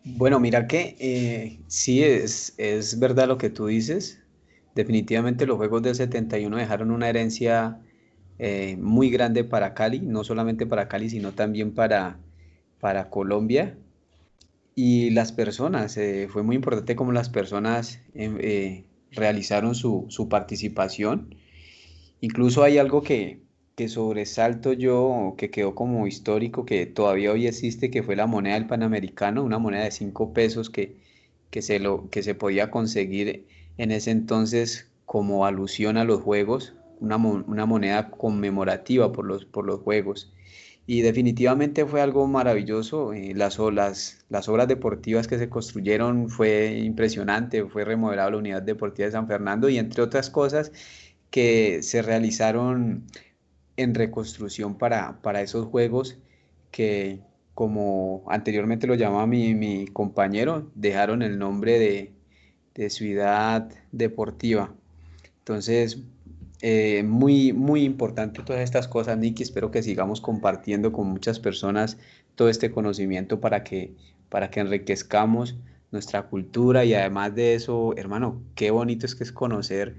Bueno, 0.04 0.40
mira 0.40 0.68
que 0.68 0.96
eh, 1.00 1.60
sí 1.68 2.04
es, 2.04 2.54
es 2.58 3.00
verdad 3.00 3.28
lo 3.28 3.38
que 3.38 3.50
tú 3.50 3.68
dices. 3.68 4.22
Definitivamente 4.76 5.46
los 5.46 5.58
Juegos 5.58 5.82
del 5.82 5.96
71 5.96 6.56
dejaron 6.56 6.92
una 6.92 7.10
herencia 7.10 7.80
eh, 8.40 8.78
muy 8.80 9.10
grande 9.10 9.44
para 9.44 9.74
Cali, 9.74 10.00
no 10.00 10.24
solamente 10.24 10.66
para 10.66 10.88
Cali, 10.88 11.10
sino 11.10 11.32
también 11.34 11.74
para, 11.74 12.20
para 12.80 13.10
Colombia. 13.10 13.78
Y 14.76 15.10
las 15.10 15.32
personas, 15.32 15.98
eh, 15.98 16.28
fue 16.30 16.44
muy 16.44 16.56
importante 16.56 16.96
como 16.96 17.12
las 17.12 17.30
personas 17.30 18.00
em, 18.14 18.86
realizaron 19.12 19.74
su, 19.74 20.06
su, 20.10 20.30
participación. 20.30 21.36
Incluso 22.22 22.64
hay 22.64 22.78
algo 22.78 23.02
que, 23.02 23.42
que 23.76 23.88
sobresalto 23.90 24.74
yo, 24.74 25.36
que 25.38 25.52
quedó 25.52 25.76
como 25.76 26.08
histórico, 26.08 26.66
que 26.66 26.86
todavía 26.88 27.32
hoy 27.32 27.48
existe, 27.48 27.92
que 27.92 28.04
fue 28.04 28.16
la 28.16 28.28
moneda 28.28 28.56
del 28.56 28.68
Panamericano, 28.68 29.44
una 29.44 29.60
moneda 29.60 29.84
de 29.84 29.92
5 29.92 30.34
pesos 30.34 30.70
que, 30.70 30.98
que, 31.52 31.62
se 31.62 31.80
lo, 31.80 32.10
que 32.10 32.24
se 32.24 32.36
podía 32.36 32.72
conseguir 32.72 33.46
en 33.78 33.92
ese 33.92 34.12
entonces 34.12 34.92
como 35.06 35.46
alusión 35.46 35.98
a 35.98 36.04
los 36.04 36.22
juegos, 36.22 36.74
una, 37.00 37.18
una, 37.18 37.66
moneda 37.66 38.10
conmemorativa 38.10 39.12
por 39.12 39.26
los, 39.26 39.46
por 39.46 39.66
los 39.66 39.82
Juegos. 39.82 40.34
Y 40.90 41.02
definitivamente 41.02 41.86
fue 41.86 42.02
algo 42.02 42.28
maravilloso. 42.28 43.14
Eh, 43.14 43.34
las, 43.36 43.60
las, 43.60 44.26
las 44.30 44.48
obras 44.50 44.68
deportivas 44.70 45.28
que 45.28 45.38
se 45.38 45.50
construyeron 45.50 46.30
fue 46.30 46.78
impresionante. 46.80 47.66
Fue 47.66 47.84
remodelada 47.84 48.32
la 48.32 48.38
unidad 48.38 48.62
deportiva 48.62 49.06
de 49.06 49.12
San 49.12 49.28
Fernando 49.28 49.70
y 49.70 49.78
entre 49.78 50.02
otras 50.02 50.30
cosas 50.30 50.72
que 51.30 51.84
se 51.84 52.02
realizaron 52.02 53.06
en 53.76 53.94
reconstrucción 53.94 54.78
para, 54.78 55.22
para 55.22 55.42
esos 55.42 55.66
juegos 55.68 56.18
que, 56.72 57.22
como 57.54 58.24
anteriormente 58.28 58.88
lo 58.88 58.96
llamaba 58.96 59.28
mi, 59.28 59.54
mi 59.54 59.88
compañero, 59.88 60.72
dejaron 60.76 61.22
el 61.22 61.38
nombre 61.38 61.80
de, 61.80 62.14
de 62.76 62.90
ciudad 62.90 63.70
deportiva. 63.92 64.74
Entonces, 65.40 66.00
eh, 66.62 67.04
muy, 67.04 67.54
muy 67.54 67.84
importante 67.84 68.42
todas 68.42 68.62
estas 68.62 68.88
cosas, 68.88 69.18
Nicky. 69.18 69.44
Espero 69.44 69.72
que 69.72 69.84
sigamos 69.84 70.22
compartiendo 70.22 70.92
con 70.92 71.08
muchas 71.08 71.40
personas 71.40 71.98
todo 72.36 72.50
este 72.50 72.72
conocimiento 72.72 73.40
para 73.40 73.64
que, 73.64 73.94
para 74.30 74.50
que 74.50 74.60
enriquezcamos 74.60 75.58
nuestra 75.92 76.24
cultura 76.24 76.84
y 76.84 76.94
además 76.94 77.36
de 77.36 77.56
eso, 77.56 77.96
hermano, 77.96 78.42
qué 78.56 78.72
bonito 78.72 79.06
es 79.06 79.16
que 79.16 79.24
es 79.24 79.32
conocer 79.32 79.96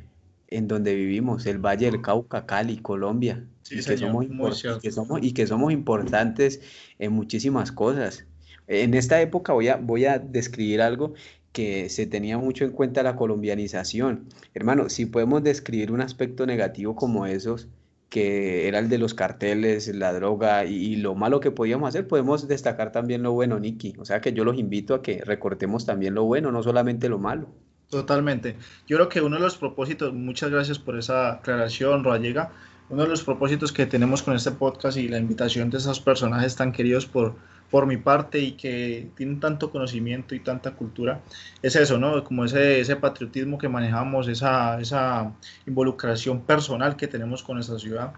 en 0.49 0.67
donde 0.67 0.95
vivimos, 0.95 1.47
el 1.47 1.59
Valle 1.59 1.91
del 1.91 2.03
Cauca, 2.03 2.47
Cali, 2.47 2.79
Colombia, 2.79 3.45
Sí, 3.63 3.75
y, 3.75 3.77
que 3.79 3.83
señor, 3.99 4.27
somos 4.27 4.65
y 4.65 4.81
que 4.81 4.91
somos, 4.91 5.21
y 5.23 5.33
que 5.33 5.47
somos 5.47 5.73
importantes 5.73 6.61
en 6.99 7.13
muchísimas 7.13 7.71
cosas. 7.71 8.25
En 8.67 8.95
esta 8.95 9.21
época 9.21 9.53
voy 9.53 9.69
a, 9.69 9.77
voy 9.77 10.07
a 10.07 10.19
describir 10.19 10.81
algo 10.81 11.15
que 11.53 11.89
se 11.91 12.07
tenía 12.07 12.39
mucho 12.39 12.65
en 12.65 12.73
cuenta 12.73 13.03
la 13.03 13.17
colombianización. 13.17 14.29
Hermano, 14.55 14.89
si 14.89 15.07
podemos 15.07 15.43
describir 15.43 15.93
un 15.93 16.01
aspecto 16.01 16.47
negativo 16.47 16.97
como 16.97 17.27
esos, 17.27 17.69
que 18.09 18.69
era 18.69 18.79
el 18.79 18.89
de 18.89 18.99
los 18.99 19.13
carteles, 19.13 19.89
la 19.89 20.13
droga 20.15 20.65
y, 20.65 20.75
y 20.75 20.97
lo 20.97 21.15
malo 21.15 21.41
que 21.41 21.51
podíamos 21.51 21.91
hacer, 21.91 22.07
podemos 22.07 22.49
destacar 22.49 22.91
también 22.93 23.23
lo 23.23 23.33
bueno, 23.33 23.59
Nicky. 23.59 23.95
O 23.99 24.05
sea 24.07 24.21
que 24.21 24.33
yo 24.33 24.45
los 24.45 24.59
invito 24.59 24.95
a 24.95 25.03
que 25.03 25.23
recortemos 25.25 25.85
también 25.85 26.15
lo 26.15 26.25
bueno, 26.25 26.53
no 26.53 26.63
solamente 26.63 27.09
lo 27.11 27.19
malo. 27.19 27.49
Totalmente. 27.91 28.57
Yo 28.87 28.97
creo 28.99 29.09
que 29.09 29.23
uno 29.23 29.37
de 29.37 29.43
los 29.43 29.57
propósitos, 29.57 30.13
muchas 30.13 30.51
gracias 30.51 30.79
por 30.79 30.99
esa 30.99 31.33
aclaración, 31.33 32.05
Roallega. 32.05 32.53
Uno 32.91 33.05
de 33.05 33.09
los 33.09 33.23
propósitos 33.23 33.73
que 33.73 33.87
tenemos 33.87 34.23
con 34.23 34.35
este 34.37 34.51
podcast 34.51 34.99
y 34.99 35.09
la 35.09 35.19
invitación 35.19 35.71
de 35.71 35.79
esos 35.79 36.01
personajes 36.01 36.55
tan 36.55 36.73
queridos 36.73 37.07
por, 37.07 37.37
por 37.71 37.87
mi 37.87 37.97
parte 37.97 38.41
y 38.41 38.53
que 38.53 39.11
tienen 39.17 39.41
tanto 39.41 39.71
conocimiento 39.71 40.35
y 40.35 40.41
tanta 40.41 40.73
cultura, 40.73 41.23
es 41.63 41.77
eso, 41.77 41.99
¿no? 41.99 42.25
Como 42.25 42.45
ese, 42.45 42.81
ese 42.81 42.97
patriotismo 42.97 43.59
que 43.59 43.69
manejamos, 43.69 44.29
esa, 44.29 44.81
esa 44.81 45.33
involucración 45.67 46.43
personal 46.43 46.97
que 46.97 47.09
tenemos 47.09 47.43
con 47.43 47.57
nuestra 47.57 47.79
ciudad. 47.79 48.13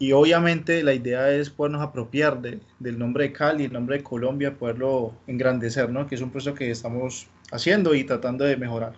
Y 0.00 0.12
obviamente 0.12 0.82
la 0.82 0.94
idea 0.94 1.30
es 1.30 1.50
podernos 1.50 1.82
apropiar 1.82 2.40
de, 2.40 2.58
del 2.78 2.98
nombre 2.98 3.24
de 3.24 3.32
Cali, 3.34 3.64
el 3.64 3.72
nombre 3.74 3.98
de 3.98 4.02
Colombia, 4.02 4.56
poderlo 4.56 5.14
engrandecer, 5.26 5.90
¿no? 5.90 6.06
Que 6.06 6.14
es 6.14 6.22
un 6.22 6.30
proceso 6.30 6.56
que 6.56 6.70
estamos 6.70 7.26
haciendo 7.52 7.94
y 7.94 8.04
tratando 8.04 8.46
de 8.46 8.56
mejorar. 8.56 8.94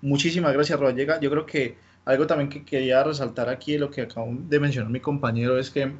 Muchísimas 0.00 0.52
gracias, 0.52 0.78
Rodallega. 0.78 1.18
Yo 1.18 1.28
creo 1.28 1.44
que 1.44 1.76
algo 2.04 2.28
también 2.28 2.50
que 2.50 2.64
quería 2.64 3.02
resaltar 3.02 3.48
aquí 3.48 3.72
de 3.72 3.80
lo 3.80 3.90
que 3.90 4.02
acabo 4.02 4.28
de 4.30 4.60
mencionar 4.60 4.92
mi 4.92 5.00
compañero 5.00 5.58
es 5.58 5.70
que 5.70 5.90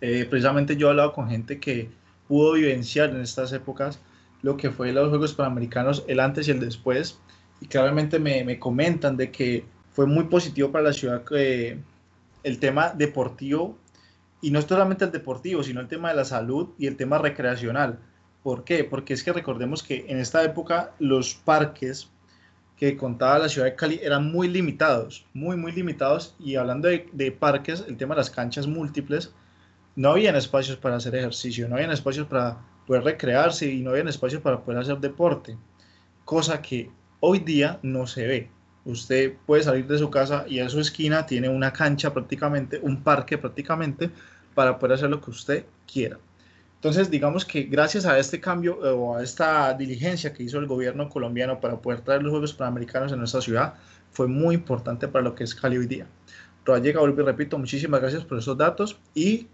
eh, 0.00 0.26
precisamente 0.30 0.74
yo 0.76 0.86
he 0.86 0.90
hablado 0.90 1.12
con 1.12 1.28
gente 1.28 1.60
que 1.60 1.90
pudo 2.28 2.54
vivenciar 2.54 3.10
en 3.10 3.20
estas 3.20 3.52
épocas 3.52 4.00
lo 4.40 4.56
que 4.56 4.70
fue 4.70 4.90
los 4.90 5.10
Juegos 5.10 5.34
Panamericanos, 5.34 6.02
el 6.08 6.20
antes 6.20 6.48
y 6.48 6.52
el 6.52 6.60
después, 6.60 7.20
y 7.60 7.66
claramente 7.66 8.18
me, 8.18 8.42
me 8.42 8.58
comentan 8.58 9.18
de 9.18 9.30
que 9.30 9.66
fue 9.90 10.06
muy 10.06 10.24
positivo 10.24 10.72
para 10.72 10.84
la 10.84 10.92
ciudad 10.94 11.24
que 11.24 11.76
el 12.42 12.58
tema 12.58 12.90
deportivo, 12.90 13.78
y 14.42 14.50
no 14.50 14.62
solamente 14.62 15.04
el 15.04 15.12
deportivo, 15.12 15.62
sino 15.62 15.80
el 15.80 15.88
tema 15.88 16.10
de 16.10 16.16
la 16.16 16.24
salud 16.24 16.70
y 16.78 16.86
el 16.86 16.96
tema 16.96 17.18
recreacional. 17.18 17.98
¿Por 18.42 18.64
qué? 18.64 18.84
Porque 18.84 19.12
es 19.12 19.22
que 19.22 19.32
recordemos 19.32 19.82
que 19.82 20.06
en 20.08 20.18
esta 20.18 20.42
época 20.42 20.94
los 20.98 21.34
parques 21.34 22.10
que 22.76 22.96
contaba 22.96 23.38
la 23.38 23.48
ciudad 23.50 23.66
de 23.66 23.74
Cali 23.74 24.00
eran 24.02 24.32
muy 24.32 24.48
limitados, 24.48 25.26
muy, 25.34 25.58
muy 25.58 25.72
limitados. 25.72 26.34
Y 26.38 26.56
hablando 26.56 26.88
de, 26.88 27.06
de 27.12 27.32
parques, 27.32 27.84
el 27.86 27.98
tema 27.98 28.14
de 28.14 28.20
las 28.20 28.30
canchas 28.30 28.66
múltiples, 28.66 29.34
no 29.96 30.12
habían 30.12 30.36
espacios 30.36 30.78
para 30.78 30.96
hacer 30.96 31.14
ejercicio, 31.14 31.68
no 31.68 31.74
habían 31.74 31.90
espacios 31.90 32.26
para 32.26 32.58
poder 32.86 33.04
recrearse 33.04 33.70
y 33.70 33.82
no 33.82 33.90
habían 33.90 34.08
espacios 34.08 34.40
para 34.40 34.62
poder 34.62 34.80
hacer 34.80 34.98
deporte, 34.98 35.58
cosa 36.24 36.62
que 36.62 36.90
hoy 37.20 37.40
día 37.40 37.78
no 37.82 38.06
se 38.06 38.26
ve. 38.26 38.50
Usted 38.90 39.34
puede 39.46 39.62
salir 39.62 39.86
de 39.86 39.98
su 39.98 40.10
casa 40.10 40.44
y 40.48 40.60
a 40.60 40.68
su 40.68 40.80
esquina 40.80 41.26
tiene 41.26 41.48
una 41.48 41.72
cancha 41.72 42.12
prácticamente, 42.12 42.78
un 42.82 43.02
parque 43.02 43.38
prácticamente, 43.38 44.10
para 44.54 44.78
poder 44.78 44.94
hacer 44.94 45.10
lo 45.10 45.20
que 45.20 45.30
usted 45.30 45.64
quiera. 45.90 46.18
Entonces, 46.76 47.10
digamos 47.10 47.44
que 47.44 47.64
gracias 47.64 48.06
a 48.06 48.18
este 48.18 48.40
cambio 48.40 48.84
eh, 48.84 48.88
o 48.88 49.16
a 49.16 49.22
esta 49.22 49.74
diligencia 49.74 50.32
que 50.32 50.42
hizo 50.42 50.58
el 50.58 50.66
gobierno 50.66 51.08
colombiano 51.08 51.60
para 51.60 51.76
poder 51.78 52.00
traer 52.00 52.22
los 52.22 52.30
Juegos 52.30 52.54
Panamericanos 52.54 53.12
en 53.12 53.18
nuestra 53.18 53.40
ciudad, 53.42 53.74
fue 54.12 54.26
muy 54.26 54.54
importante 54.54 55.06
para 55.06 55.22
lo 55.22 55.34
que 55.34 55.44
es 55.44 55.54
Cali 55.54 55.76
hoy 55.76 55.86
día. 55.86 56.06
Rodallega, 56.64 57.00
vuelvo 57.00 57.20
y 57.22 57.24
repito, 57.24 57.58
muchísimas 57.58 58.00
gracias 58.00 58.24
por 58.24 58.38
esos 58.38 58.56
datos 58.56 58.98
y 59.14 59.46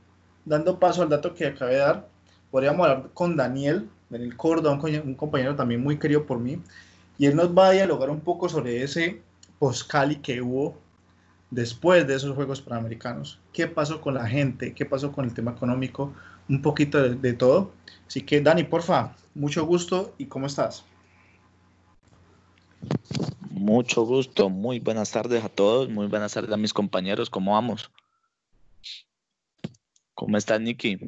dando 0.44 0.78
paso 0.78 1.02
al 1.02 1.08
dato 1.08 1.34
que 1.34 1.46
acabé 1.46 1.72
de 1.74 1.78
dar, 1.78 2.08
podríamos 2.50 2.86
hablar 2.86 3.10
con 3.12 3.36
Daniel, 3.36 3.88
Daniel 4.08 4.36
Córdoba, 4.36 4.74
un, 4.74 4.80
co- 4.80 4.86
un 4.86 5.14
compañero 5.14 5.56
también 5.56 5.82
muy 5.82 5.98
querido 5.98 6.24
por 6.26 6.38
mí, 6.38 6.62
y 7.18 7.26
él 7.26 7.36
nos 7.36 7.56
va 7.56 7.68
a 7.68 7.72
dialogar 7.72 8.10
un 8.10 8.20
poco 8.20 8.48
sobre 8.48 8.82
ese 8.82 9.22
post-Cali 9.58 10.16
que 10.16 10.42
hubo 10.42 10.78
después 11.50 12.06
de 12.06 12.14
esos 12.14 12.34
Juegos 12.34 12.60
Panamericanos. 12.60 13.40
¿Qué 13.52 13.66
pasó 13.66 14.00
con 14.00 14.14
la 14.14 14.26
gente? 14.26 14.74
¿Qué 14.74 14.84
pasó 14.84 15.12
con 15.12 15.24
el 15.24 15.34
tema 15.34 15.52
económico? 15.52 16.12
Un 16.48 16.62
poquito 16.62 17.02
de, 17.02 17.14
de 17.14 17.32
todo. 17.32 17.72
Así 18.06 18.22
que 18.22 18.40
Dani, 18.40 18.64
porfa, 18.64 19.16
mucho 19.34 19.64
gusto 19.66 20.14
y 20.18 20.26
¿cómo 20.26 20.46
estás? 20.46 20.84
Mucho 23.50 24.02
gusto, 24.02 24.48
muy 24.48 24.80
buenas 24.80 25.10
tardes 25.10 25.42
a 25.42 25.48
todos, 25.48 25.88
muy 25.88 26.06
buenas 26.06 26.34
tardes 26.34 26.52
a 26.52 26.56
mis 26.56 26.72
compañeros, 26.72 27.30
¿cómo 27.30 27.54
vamos? 27.54 27.90
¿Cómo 30.14 30.36
estás, 30.36 30.60
Nicky? 30.60 30.98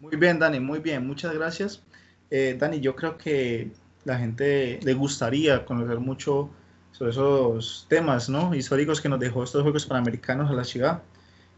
Muy 0.00 0.16
bien, 0.16 0.38
Dani, 0.38 0.60
muy 0.60 0.80
bien, 0.80 1.06
muchas 1.06 1.34
gracias. 1.34 1.82
Eh, 2.30 2.56
Dani, 2.58 2.80
yo 2.80 2.94
creo 2.94 3.16
que 3.18 3.72
la 4.04 4.18
gente 4.18 4.80
le 4.82 4.94
gustaría 4.94 5.64
conocer 5.64 5.98
mucho 5.98 6.50
sobre 6.92 7.10
esos 7.10 7.86
temas 7.88 8.30
históricos 8.54 9.00
que 9.00 9.08
nos 9.08 9.18
dejó 9.18 9.42
estos 9.42 9.62
Juegos 9.62 9.86
Panamericanos 9.86 10.50
a 10.50 10.54
la 10.54 10.64
ciudad. 10.64 11.02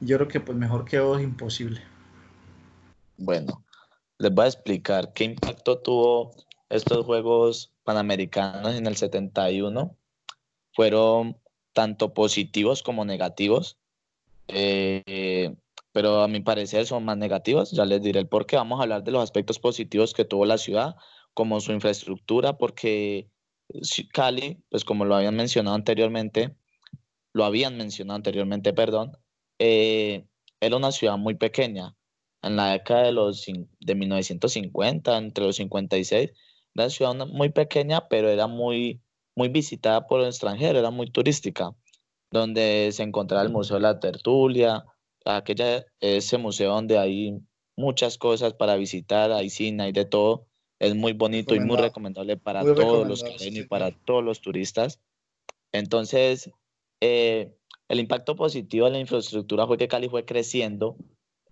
Yo 0.00 0.16
creo 0.16 0.28
que 0.28 0.40
pues 0.40 0.56
mejor 0.56 0.85
que 0.85 1.00
vos 1.00 1.20
imposible. 1.20 1.82
Bueno, 3.18 3.64
les 4.18 4.32
voy 4.32 4.44
a 4.44 4.48
explicar 4.48 5.12
qué 5.12 5.24
impacto 5.24 5.78
tuvo 5.78 6.30
estos 6.68 7.04
Juegos 7.04 7.72
Panamericanos 7.85 8.74
en 8.74 8.87
el 8.87 8.96
71. 8.96 9.96
Fueron 10.72 11.37
tanto 11.72 12.14
positivos 12.14 12.82
como 12.82 13.04
negativos. 13.04 13.78
Eh, 14.48 15.54
pero 15.92 16.22
a 16.22 16.28
mi 16.28 16.40
parecer 16.40 16.87
son 16.87 17.04
más 17.04 17.16
negativos. 17.16 17.70
Ya 17.72 17.85
les 17.85 18.02
diré 18.02 18.20
el 18.20 18.28
por 18.28 18.46
qué. 18.46 18.56
Vamos 18.56 18.80
a 18.80 18.82
hablar 18.82 19.02
de 19.02 19.12
los 19.12 19.22
aspectos 19.22 19.59
positivos 19.59 20.12
que 20.12 20.24
tuvo 20.24 20.44
la 20.44 20.59
ciudad, 20.59 20.96
como 21.37 21.61
su 21.61 21.72
infraestructura, 21.72 22.57
porque 22.57 23.31
Cali, 24.11 24.64
pues 24.70 24.87
como 24.87 25.05
lo 25.05 25.14
habían 25.14 25.37
mencionado 25.37 25.77
anteriormente, 25.77 26.57
lo 27.35 27.44
habían 27.44 27.77
mencionado 27.77 28.16
anteriormente, 28.16 28.72
perdón, 28.72 29.12
eh, 29.59 30.27
era 30.61 30.77
una 30.77 30.92
ciudad 30.92 31.18
muy 31.18 31.35
pequeña. 31.35 31.94
En 32.40 32.57
la 32.57 32.72
década 32.72 33.03
de, 33.03 33.12
los, 33.12 33.44
de 33.81 33.94
1950, 33.94 35.18
entre 35.18 35.44
los 35.44 35.57
56, 35.57 36.31
era 36.31 36.35
una 36.75 36.88
ciudad 36.88 37.14
muy 37.27 37.51
pequeña, 37.51 38.09
pero 38.09 38.31
era 38.31 38.46
muy, 38.46 39.03
muy 39.35 39.51
visitada 39.51 40.07
por 40.07 40.22
el 40.22 40.29
extranjero, 40.29 40.79
era 40.79 40.90
muy 40.90 41.11
turística, 41.11 41.77
donde 42.31 42.88
se 42.92 43.03
encontraba 43.03 43.42
el 43.42 43.53
Museo 43.53 43.77
de 43.77 43.83
la 43.83 44.01
Tertulia, 44.01 44.87
aquella, 45.27 45.85
ese 46.01 46.38
museo 46.38 46.72
donde 46.72 46.96
hay 46.96 47.38
muchas 47.77 48.16
cosas 48.16 48.55
para 48.55 48.77
visitar, 48.77 49.33
hay 49.33 49.51
cine, 49.51 49.85
hay 49.85 49.92
de 49.92 50.07
todo, 50.07 50.45
es 50.78 50.94
muy 50.94 51.12
bonito 51.12 51.54
y 51.54 51.60
muy 51.60 51.76
recomendable 51.76 52.36
para 52.36 52.62
todos 52.62 53.06
los 53.06 53.22
caleños 53.22 53.64
y 53.64 53.66
para 53.66 53.90
todos 53.90 54.22
los 54.22 54.40
turistas. 54.40 55.00
Entonces, 55.72 56.50
eh, 57.00 57.54
el 57.88 58.00
impacto 58.00 58.36
positivo 58.36 58.86
de 58.86 58.92
la 58.92 58.98
infraestructura 58.98 59.66
fue 59.66 59.78
que 59.78 59.88
Cali 59.88 60.08
fue 60.08 60.24
creciendo, 60.24 60.96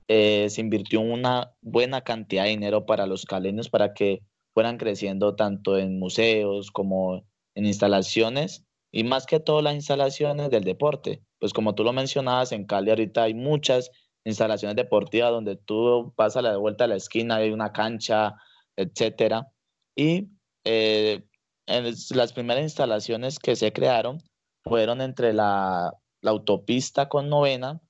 eh, 0.09 0.49
se 0.51 0.61
invirtió 0.61 1.01
una 1.01 1.55
buena 1.63 2.03
cantidad 2.03 2.45
de 2.45 2.51
dinero 2.51 2.85
para 2.85 3.07
los 3.07 3.25
caleños 3.25 3.71
para 3.71 3.95
que 3.95 4.23
fueran 4.53 4.77
creciendo 4.77 5.35
tanto 5.35 5.79
en 5.79 5.99
museos 5.99 6.71
como 6.71 7.25
en 7.55 7.67
instalaciones 7.67 8.65
y 8.93 9.05
más 9.05 9.27
que 9.27 9.41
todo 9.41 9.63
las 9.63 9.75
instalaciones 9.75 10.51
del 10.51 10.65
deporte. 10.65 11.23
Pues 11.39 11.53
como 11.53 11.75
tú 11.75 11.83
lo 11.85 11.93
mencionabas, 11.93 12.53
en 12.53 12.65
Cali 12.65 12.91
ahorita 12.91 13.25
hay 13.25 13.35
muchas 13.35 13.91
instalaciones 14.25 14.77
deportivas 14.77 15.31
donde 15.31 15.57
tú 15.57 16.13
vas 16.17 16.37
a 16.37 16.43
la 16.43 16.57
vuelta 16.57 16.85
a 16.85 16.89
la 16.89 16.97
esquina, 16.97 17.37
hay 17.37 17.51
una 17.51 17.73
cancha, 17.73 18.37
etcétera. 18.77 19.49
Y 19.95 20.29
eh, 20.65 21.25
las 21.67 22.33
primeras 22.33 22.63
instalaciones 22.63 23.39
que 23.39 23.57
se 23.57 23.73
crearon 23.73 24.23
fueron 24.63 25.01
entre 25.01 25.33
la, 25.33 25.93
autopista 26.23 27.09
con 27.11 27.29
novena, 27.29 27.83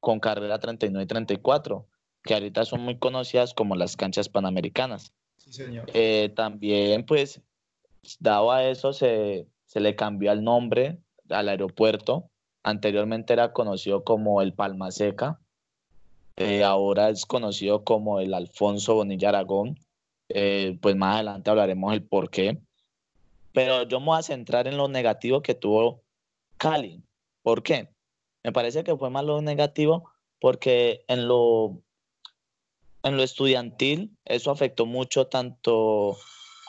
con 0.00 0.20
carrera 0.20 0.58
39 0.58 1.04
y 1.04 1.06
34, 1.06 1.86
que 2.22 2.34
ahorita 2.34 2.66
son 2.66 2.82
muy 2.82 2.98
conocidas 2.98 3.54
como 3.54 3.76
las 3.76 3.96
canchas 3.96 4.28
panamericanas. 4.28 5.12
Eh, 5.94 6.30
también, 6.36 7.06
pues, 7.06 7.40
dado 8.20 8.52
a 8.52 8.64
eso, 8.64 8.92
se, 8.92 9.46
le 9.74 9.96
cambió 9.96 10.32
el 10.32 10.44
nombre 10.44 10.98
al 11.30 11.48
aeropuerto. 11.48 12.30
Anteriormente 12.62 13.32
era 13.32 13.54
conocido 13.54 14.04
como 14.04 14.42
el 14.42 14.52
Palma 14.52 14.90
Seca, 14.90 15.40
eh, 16.40 16.62
ahora 16.62 17.08
es 17.08 17.26
conocido 17.26 17.82
como 17.82 18.20
el 18.20 18.32
Alfonso 18.32 18.94
Bonilla 18.94 19.30
Aragón. 19.30 19.76
Eh, 20.28 20.78
pues 20.80 20.96
más 20.96 21.16
adelante 21.16 21.50
hablaremos 21.50 21.92
el 21.92 22.02
por 22.02 22.30
qué. 22.30 22.58
Pero 23.52 23.84
yo 23.84 24.00
me 24.00 24.06
voy 24.06 24.18
a 24.18 24.22
centrar 24.22 24.66
en 24.66 24.76
lo 24.76 24.88
negativo 24.88 25.42
que 25.42 25.54
tuvo 25.54 26.02
Cali. 26.56 27.02
¿Por 27.42 27.62
qué? 27.62 27.88
Me 28.44 28.52
parece 28.52 28.84
que 28.84 28.96
fue 28.96 29.10
más 29.10 29.24
lo 29.24 29.40
negativo 29.42 30.10
porque 30.40 31.04
en 31.08 31.26
lo, 31.26 31.82
en 33.02 33.16
lo 33.16 33.22
estudiantil 33.22 34.16
eso 34.24 34.50
afectó 34.50 34.86
mucho 34.86 35.26
tanto 35.26 36.16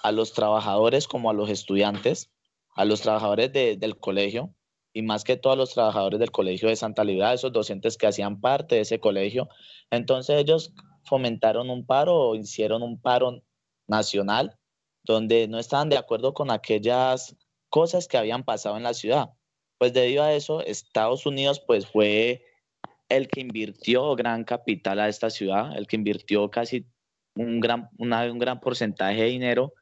a 0.04 0.12
los 0.12 0.34
trabajadores 0.34 1.08
como 1.08 1.30
a 1.30 1.34
los 1.34 1.50
estudiantes, 1.50 2.32
a 2.76 2.86
los 2.86 3.02
trabajadores 3.02 3.52
del 3.52 3.98
colegio 3.98 4.54
y 4.94 5.02
más 5.02 5.24
que 5.24 5.38
todos 5.38 5.58
los 5.58 5.74
trabajadores 5.74 6.20
del 6.20 6.32
colegio 6.32 6.70
de 6.70 6.76
Santa 6.76 7.04
Libertad, 7.04 7.36
esos 7.36 7.54
docentes 7.54 7.98
que 7.98 8.08
hacían 8.08 8.42
parte 8.42 8.76
de 8.76 8.82
ese 8.82 9.00
colegio. 9.00 9.50
Entonces 9.92 10.38
ellos 10.38 10.74
fomentaron 11.04 11.70
un 11.70 11.86
paro 11.86 12.16
o 12.16 12.36
hicieron 12.36 12.82
un 12.82 13.00
paro 13.00 13.44
nacional, 13.90 14.58
donde 15.04 15.48
no 15.48 15.60
estaban 15.60 15.90
de 15.90 15.98
acuerdo 15.98 16.34
con 16.34 16.52
aquellas 16.52 17.36
cosas 17.70 18.08
que 18.08 18.18
habían 18.18 18.44
pasado 18.44 18.78
en 18.78 18.84
la 18.84 18.94
ciudad. 18.94 19.32
Pues 19.78 19.94
debido 19.94 20.24
a 20.24 20.34
eso, 20.34 20.62
Estados 20.62 21.26
Unidos 21.26 21.62
pues 21.66 21.88
fue 21.88 22.46
el 23.08 23.28
que 23.28 23.42
invirtió 23.42 24.16
gran 24.16 24.44
capital 24.44 25.00
a 25.00 25.10
esta 25.10 25.30
ciudad, 25.30 25.76
el 25.78 25.88
que 25.88 25.96
invirtió 25.96 26.50
casi 26.50 26.86
un 27.36 27.60
gran, 27.60 27.90
un 27.98 28.40
gran 28.40 28.60
porcentaje 28.60 29.24
de 29.24 29.30
dinero 29.30 29.74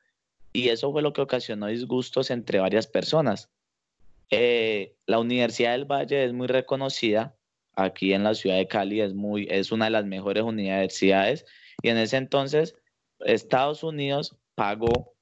y 0.53 0.69
eso 0.69 0.91
fue 0.91 1.01
lo 1.01 1.13
que 1.13 1.21
ocasionó 1.21 1.67
disgustos 1.67 2.31
entre 2.31 2.59
varias 2.59 2.87
personas. 2.87 3.49
Eh, 4.29 4.95
la 5.05 5.19
Universidad 5.19 5.71
del 5.71 5.85
Valle 5.85 6.25
es 6.25 6.33
muy 6.33 6.47
reconocida 6.47 7.35
aquí 7.75 8.13
en 8.13 8.23
la 8.23 8.33
ciudad 8.33 8.57
de 8.57 8.67
Cali, 8.67 9.01
es, 9.01 9.13
muy, 9.13 9.47
es 9.49 9.71
una 9.71 9.85
de 9.85 9.91
las 9.91 10.05
mejores 10.05 10.43
universidades 10.43 11.45
y 11.81 11.89
en 11.89 11.97
ese 11.97 12.17
entonces 12.17 12.75
Estados 13.19 13.83
Unidos 13.83 14.35
pagó 14.55 15.13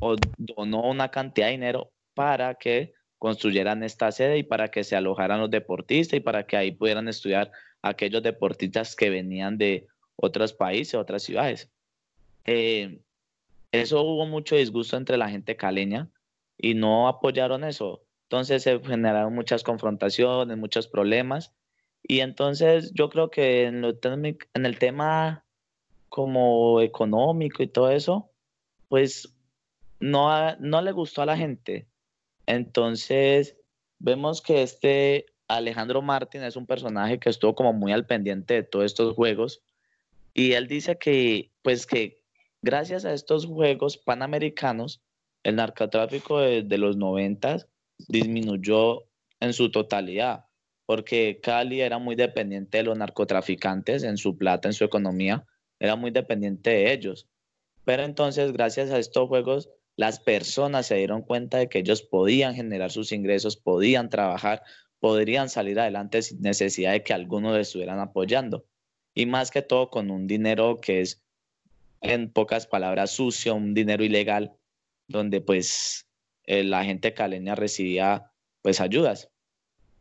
o 0.00 0.16
donó 0.36 0.82
una 0.90 1.10
cantidad 1.10 1.46
de 1.46 1.52
dinero 1.52 1.92
para 2.14 2.54
que 2.54 2.94
construyeran 3.18 3.82
esta 3.82 4.12
sede 4.12 4.38
y 4.38 4.42
para 4.42 4.70
que 4.70 4.84
se 4.84 4.96
alojaran 4.96 5.40
los 5.40 5.50
deportistas 5.50 6.18
y 6.18 6.20
para 6.20 6.46
que 6.46 6.56
ahí 6.56 6.72
pudieran 6.72 7.08
estudiar 7.08 7.50
aquellos 7.82 8.22
deportistas 8.22 8.96
que 8.96 9.10
venían 9.10 9.58
de 9.58 9.86
otros 10.16 10.52
países, 10.52 10.94
otras 10.94 11.22
ciudades. 11.22 11.70
Eh, 12.44 13.00
eso 13.72 14.02
hubo 14.02 14.26
mucho 14.26 14.56
disgusto 14.56 14.96
entre 14.96 15.16
la 15.16 15.28
gente 15.28 15.56
caleña 15.56 16.08
y 16.56 16.74
no 16.74 17.08
apoyaron 17.08 17.64
eso. 17.64 18.04
Entonces 18.24 18.62
se 18.62 18.78
generaron 18.80 19.34
muchas 19.34 19.62
confrontaciones, 19.62 20.56
muchos 20.56 20.86
problemas. 20.86 21.52
Y 22.02 22.20
entonces 22.20 22.92
yo 22.94 23.08
creo 23.08 23.30
que 23.30 23.64
en, 23.64 23.84
en 23.84 24.66
el 24.66 24.78
tema 24.78 25.44
como 26.14 26.80
económico 26.80 27.64
y 27.64 27.66
todo 27.66 27.90
eso, 27.90 28.30
pues 28.86 29.34
no, 29.98 30.54
no 30.60 30.80
le 30.80 30.92
gustó 30.92 31.22
a 31.22 31.26
la 31.26 31.36
gente. 31.36 31.88
Entonces, 32.46 33.56
vemos 33.98 34.40
que 34.40 34.62
este 34.62 35.26
Alejandro 35.48 36.02
Martín 36.02 36.44
es 36.44 36.54
un 36.54 36.66
personaje 36.66 37.18
que 37.18 37.30
estuvo 37.30 37.56
como 37.56 37.72
muy 37.72 37.90
al 37.90 38.06
pendiente 38.06 38.54
de 38.54 38.62
todos 38.62 38.84
estos 38.84 39.16
juegos 39.16 39.64
y 40.32 40.52
él 40.52 40.68
dice 40.68 40.98
que, 40.98 41.50
pues 41.62 41.84
que 41.84 42.22
gracias 42.62 43.04
a 43.04 43.12
estos 43.12 43.46
juegos 43.46 43.98
panamericanos, 43.98 45.02
el 45.42 45.56
narcotráfico 45.56 46.38
de, 46.38 46.78
los 46.78 46.96
noventas 46.96 47.66
disminuyó 48.06 49.02
en 49.40 49.52
su 49.52 49.72
totalidad, 49.72 50.44
porque 50.86 51.40
Cali 51.42 51.80
era 51.80 51.98
muy 51.98 52.14
dependiente 52.14 52.78
de 52.78 52.84
los 52.84 52.96
narcotraficantes 52.96 54.04
en 54.04 54.16
su 54.16 54.38
plata, 54.38 54.68
en 54.68 54.74
su 54.74 54.84
economía, 54.84 55.44
era 55.84 55.96
muy 55.96 56.10
dependiente 56.10 56.70
de 56.70 56.92
ellos. 56.92 57.28
Pero 57.84 58.02
entonces, 58.02 58.52
gracias 58.52 58.90
a 58.90 58.98
estos 58.98 59.28
juegos, 59.28 59.70
las 59.96 60.18
personas 60.18 60.86
se 60.86 60.96
dieron 60.96 61.22
cuenta 61.22 61.58
de 61.58 61.68
que 61.68 61.78
ellos 61.78 62.02
podían 62.02 62.54
generar 62.54 62.90
sus 62.90 63.12
ingresos, 63.12 63.56
podían 63.56 64.08
trabajar, 64.08 64.62
podrían 64.98 65.48
salir 65.48 65.78
adelante 65.78 66.22
sin 66.22 66.40
necesidad 66.40 66.92
de 66.92 67.02
que 67.02 67.12
algunos 67.12 67.56
les 67.56 67.68
estuvieran 67.68 68.00
apoyando. 68.00 68.64
Y 69.14 69.26
más 69.26 69.50
que 69.50 69.62
todo 69.62 69.90
con 69.90 70.10
un 70.10 70.26
dinero 70.26 70.80
que 70.80 71.00
es, 71.00 71.22
en 72.00 72.30
pocas 72.30 72.66
palabras, 72.66 73.12
sucio, 73.12 73.54
un 73.54 73.74
dinero 73.74 74.02
ilegal, 74.04 74.56
donde 75.06 75.40
pues 75.40 76.08
eh, 76.46 76.64
la 76.64 76.84
gente 76.84 77.14
caleña 77.14 77.54
recibía 77.54 78.32
pues 78.62 78.80
ayudas. 78.80 79.30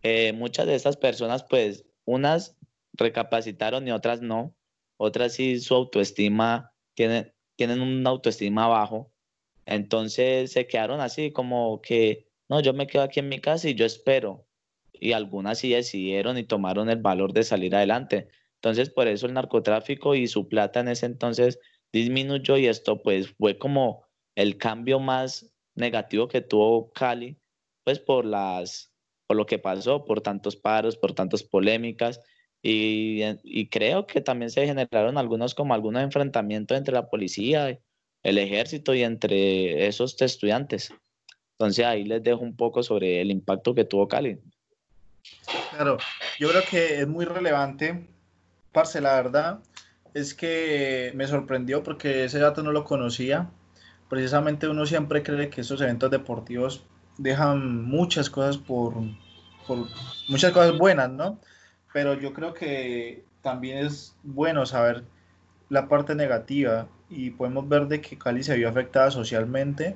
Eh, 0.02 0.34
muchas 0.34 0.66
de 0.66 0.76
estas 0.76 0.98
personas 0.98 1.44
pues 1.44 1.86
unas 2.06 2.56
recapacitaron 2.94 3.88
y 3.88 3.92
otras 3.92 4.22
no, 4.22 4.56
otras 4.98 5.34
sí 5.34 5.60
su 5.60 5.76
autoestima, 5.76 6.74
tienen, 6.96 7.34
tienen 7.56 7.82
una 7.82 8.10
autoestima 8.10 8.68
bajo, 8.68 9.12
entonces 9.66 10.52
se 10.52 10.68
quedaron 10.68 11.00
así 11.02 11.32
como 11.32 11.82
que, 11.82 12.28
no, 12.50 12.62
yo 12.62 12.74
me 12.74 12.88
quedo 12.88 13.04
aquí 13.04 13.20
en 13.20 13.30
mi 13.30 13.40
casa 13.40 13.70
y 13.70 13.76
yo 13.76 13.86
espero. 13.86 14.48
y 14.94 15.14
algunas 15.14 15.60
sí 15.60 15.70
decidieron 15.72 16.38
y 16.38 16.44
tomaron 16.46 16.90
el 16.90 17.02
valor 17.02 17.34
de 17.34 17.44
salir 17.44 17.76
adelante. 17.76 18.30
Entonces, 18.56 18.90
por 18.90 19.08
eso 19.08 19.26
el 19.28 19.34
narcotráfico 19.34 20.16
y 20.16 20.28
su 20.28 20.48
plata 20.48 20.80
en 20.80 20.88
ese 20.90 21.06
entonces 21.08 21.60
disminuyó 21.92 22.58
y 22.58 22.68
esto 22.68 23.02
pues 23.02 23.30
fue 23.38 23.58
como 23.58 24.06
el 24.36 24.58
cambio 24.58 25.00
más 25.00 25.52
negativo 25.76 26.28
que 26.28 26.42
tuvo 26.42 26.92
Cali, 26.94 27.38
pues 27.84 28.00
por 28.00 28.26
las 28.26 28.94
por 29.28 29.38
lo 29.38 29.46
que 29.46 29.60
pasó, 29.60 30.06
por 30.06 30.22
tantos 30.22 30.56
paros, 30.56 30.98
por 30.98 31.14
tantas 31.14 31.44
polémicas 31.44 32.20
y, 32.64 33.22
y 33.44 33.68
creo 33.68 34.08
que 34.08 34.22
también 34.22 34.50
se 34.50 34.66
generaron 34.66 35.18
algunos 35.18 35.54
como 35.54 35.74
algunos 35.74 36.02
enfrentamientos 36.02 36.78
entre 36.78 36.94
la 36.94 37.10
policía, 37.10 37.78
el 38.24 38.38
ejército 38.38 38.96
y 38.96 39.04
entre 39.04 39.86
esos 39.86 40.20
estudiantes. 40.22 40.94
Entonces 41.60 41.86
ahí 41.86 42.06
les 42.06 42.24
dejo 42.24 42.40
un 42.40 42.56
poco 42.56 42.82
sobre 42.82 43.22
el 43.22 43.30
impacto 43.32 43.76
que 43.76 43.84
tuvo 43.84 44.08
Cali. 44.08 44.40
Claro, 45.72 45.98
yo 46.40 46.50
creo 46.50 46.64
que 46.70 47.02
es 47.02 47.08
muy 47.08 47.26
relevante, 47.26 48.08
Parce, 48.72 49.02
la 49.02 49.16
verdad 49.16 49.60
es 50.14 50.34
que 50.34 51.12
me 51.16 51.28
sorprendió 51.28 51.84
porque 51.84 52.26
ese 52.26 52.40
dato 52.40 52.64
no 52.64 52.72
lo 52.72 52.86
conocía. 52.86 53.50
Precisamente 54.10 54.68
uno 54.68 54.86
siempre 54.86 55.22
cree 55.22 55.50
que 55.50 55.62
estos 55.62 55.82
eventos 55.82 56.10
deportivos 56.12 56.84
dejan 57.18 57.84
muchas 57.84 58.30
cosas 58.30 58.58
por, 58.58 58.96
por 59.68 59.88
muchas 60.28 60.52
cosas 60.52 60.78
buenas, 60.78 61.10
¿no? 61.10 61.40
Pero 61.94 62.16
yo 62.16 62.34
creo 62.34 62.54
que 62.54 63.24
también 63.42 63.86
es 63.86 64.16
bueno 64.24 64.66
saber 64.66 65.04
la 65.70 65.88
parte 65.88 66.16
negativa 66.16 66.88
y 67.10 67.30
podemos 67.32 67.70
ver 67.70 67.88
de 67.88 68.02
que 68.02 68.18
Cali 68.18 68.44
se 68.44 68.58
vio 68.58 68.68
afectada 68.68 69.12
socialmente 69.12 69.96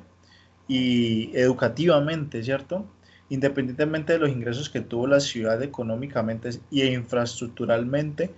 y 0.68 1.36
educativamente, 1.36 2.44
¿cierto? 2.44 2.86
Independientemente 3.30 4.14
de 4.14 4.20
los 4.20 4.30
ingresos 4.30 4.70
que 4.70 4.82
tuvo 4.82 5.08
la 5.08 5.20
ciudad 5.20 5.62
económicamente 5.62 6.52
y 6.70 6.84
infraestructuralmente, 6.84 8.32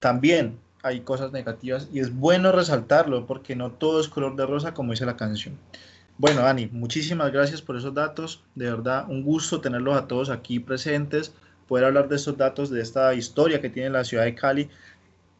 también 0.00 0.58
hay 0.82 1.00
cosas 1.00 1.32
negativas 1.32 1.88
y 1.92 2.00
es 2.00 2.14
bueno 2.14 2.50
resaltarlo 2.52 3.26
porque 3.26 3.54
no 3.54 3.70
todo 3.70 4.00
es 4.00 4.08
color 4.08 4.34
de 4.36 4.46
rosa 4.46 4.74
como 4.74 4.90
dice 4.90 5.06
la 5.06 5.16
canción. 5.16 5.56
Bueno, 6.18 6.42
Dani, 6.42 6.68
muchísimas 6.72 7.32
gracias 7.32 7.62
por 7.62 7.76
esos 7.76 7.94
datos. 7.94 8.42
De 8.54 8.66
verdad, 8.66 9.06
un 9.08 9.22
gusto 9.22 9.60
tenerlos 9.60 9.96
a 9.96 10.06
todos 10.06 10.28
aquí 10.28 10.60
presentes, 10.60 11.32
poder 11.72 11.86
hablar 11.86 12.06
de 12.06 12.16
estos 12.16 12.36
datos, 12.36 12.68
de 12.68 12.82
esta 12.82 13.14
historia 13.14 13.62
que 13.62 13.70
tiene 13.70 13.88
la 13.88 14.04
ciudad 14.04 14.24
de 14.24 14.34
Cali. 14.34 14.68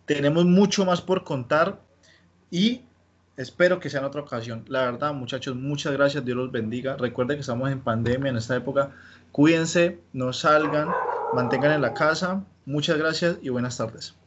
Tenemos 0.07 0.47
mucho 0.47 0.87
más 0.87 1.03
por 1.03 1.25
contar 1.25 1.79
y 2.51 2.81
espero 3.37 3.79
que 3.79 3.91
sea 3.91 4.01
en 4.01 4.07
otra 4.07 4.23
ocasión. 4.23 4.65
La 4.69 4.87
verdad, 4.87 5.13
muchachos, 5.13 5.55
muchas 5.55 5.93
gracias. 5.93 6.25
Dios 6.25 6.39
los 6.39 6.51
bendiga. 6.51 6.97
Recuerden 6.97 7.37
que 7.37 7.43
estamos 7.43 7.71
en 7.71 7.81
pandemia 7.81 8.31
en 8.31 8.39
esta 8.39 8.57
época. 8.57 8.93
Cuídense, 9.31 9.99
no 10.15 10.33
salgan, 10.33 10.89
mantengan 11.35 11.73
en 11.73 11.83
la 11.83 11.93
casa. 11.93 12.43
Muchas 12.65 12.97
gracias 12.97 13.37
y 13.43 13.51
buenas 13.51 13.77
tardes. 13.77 14.15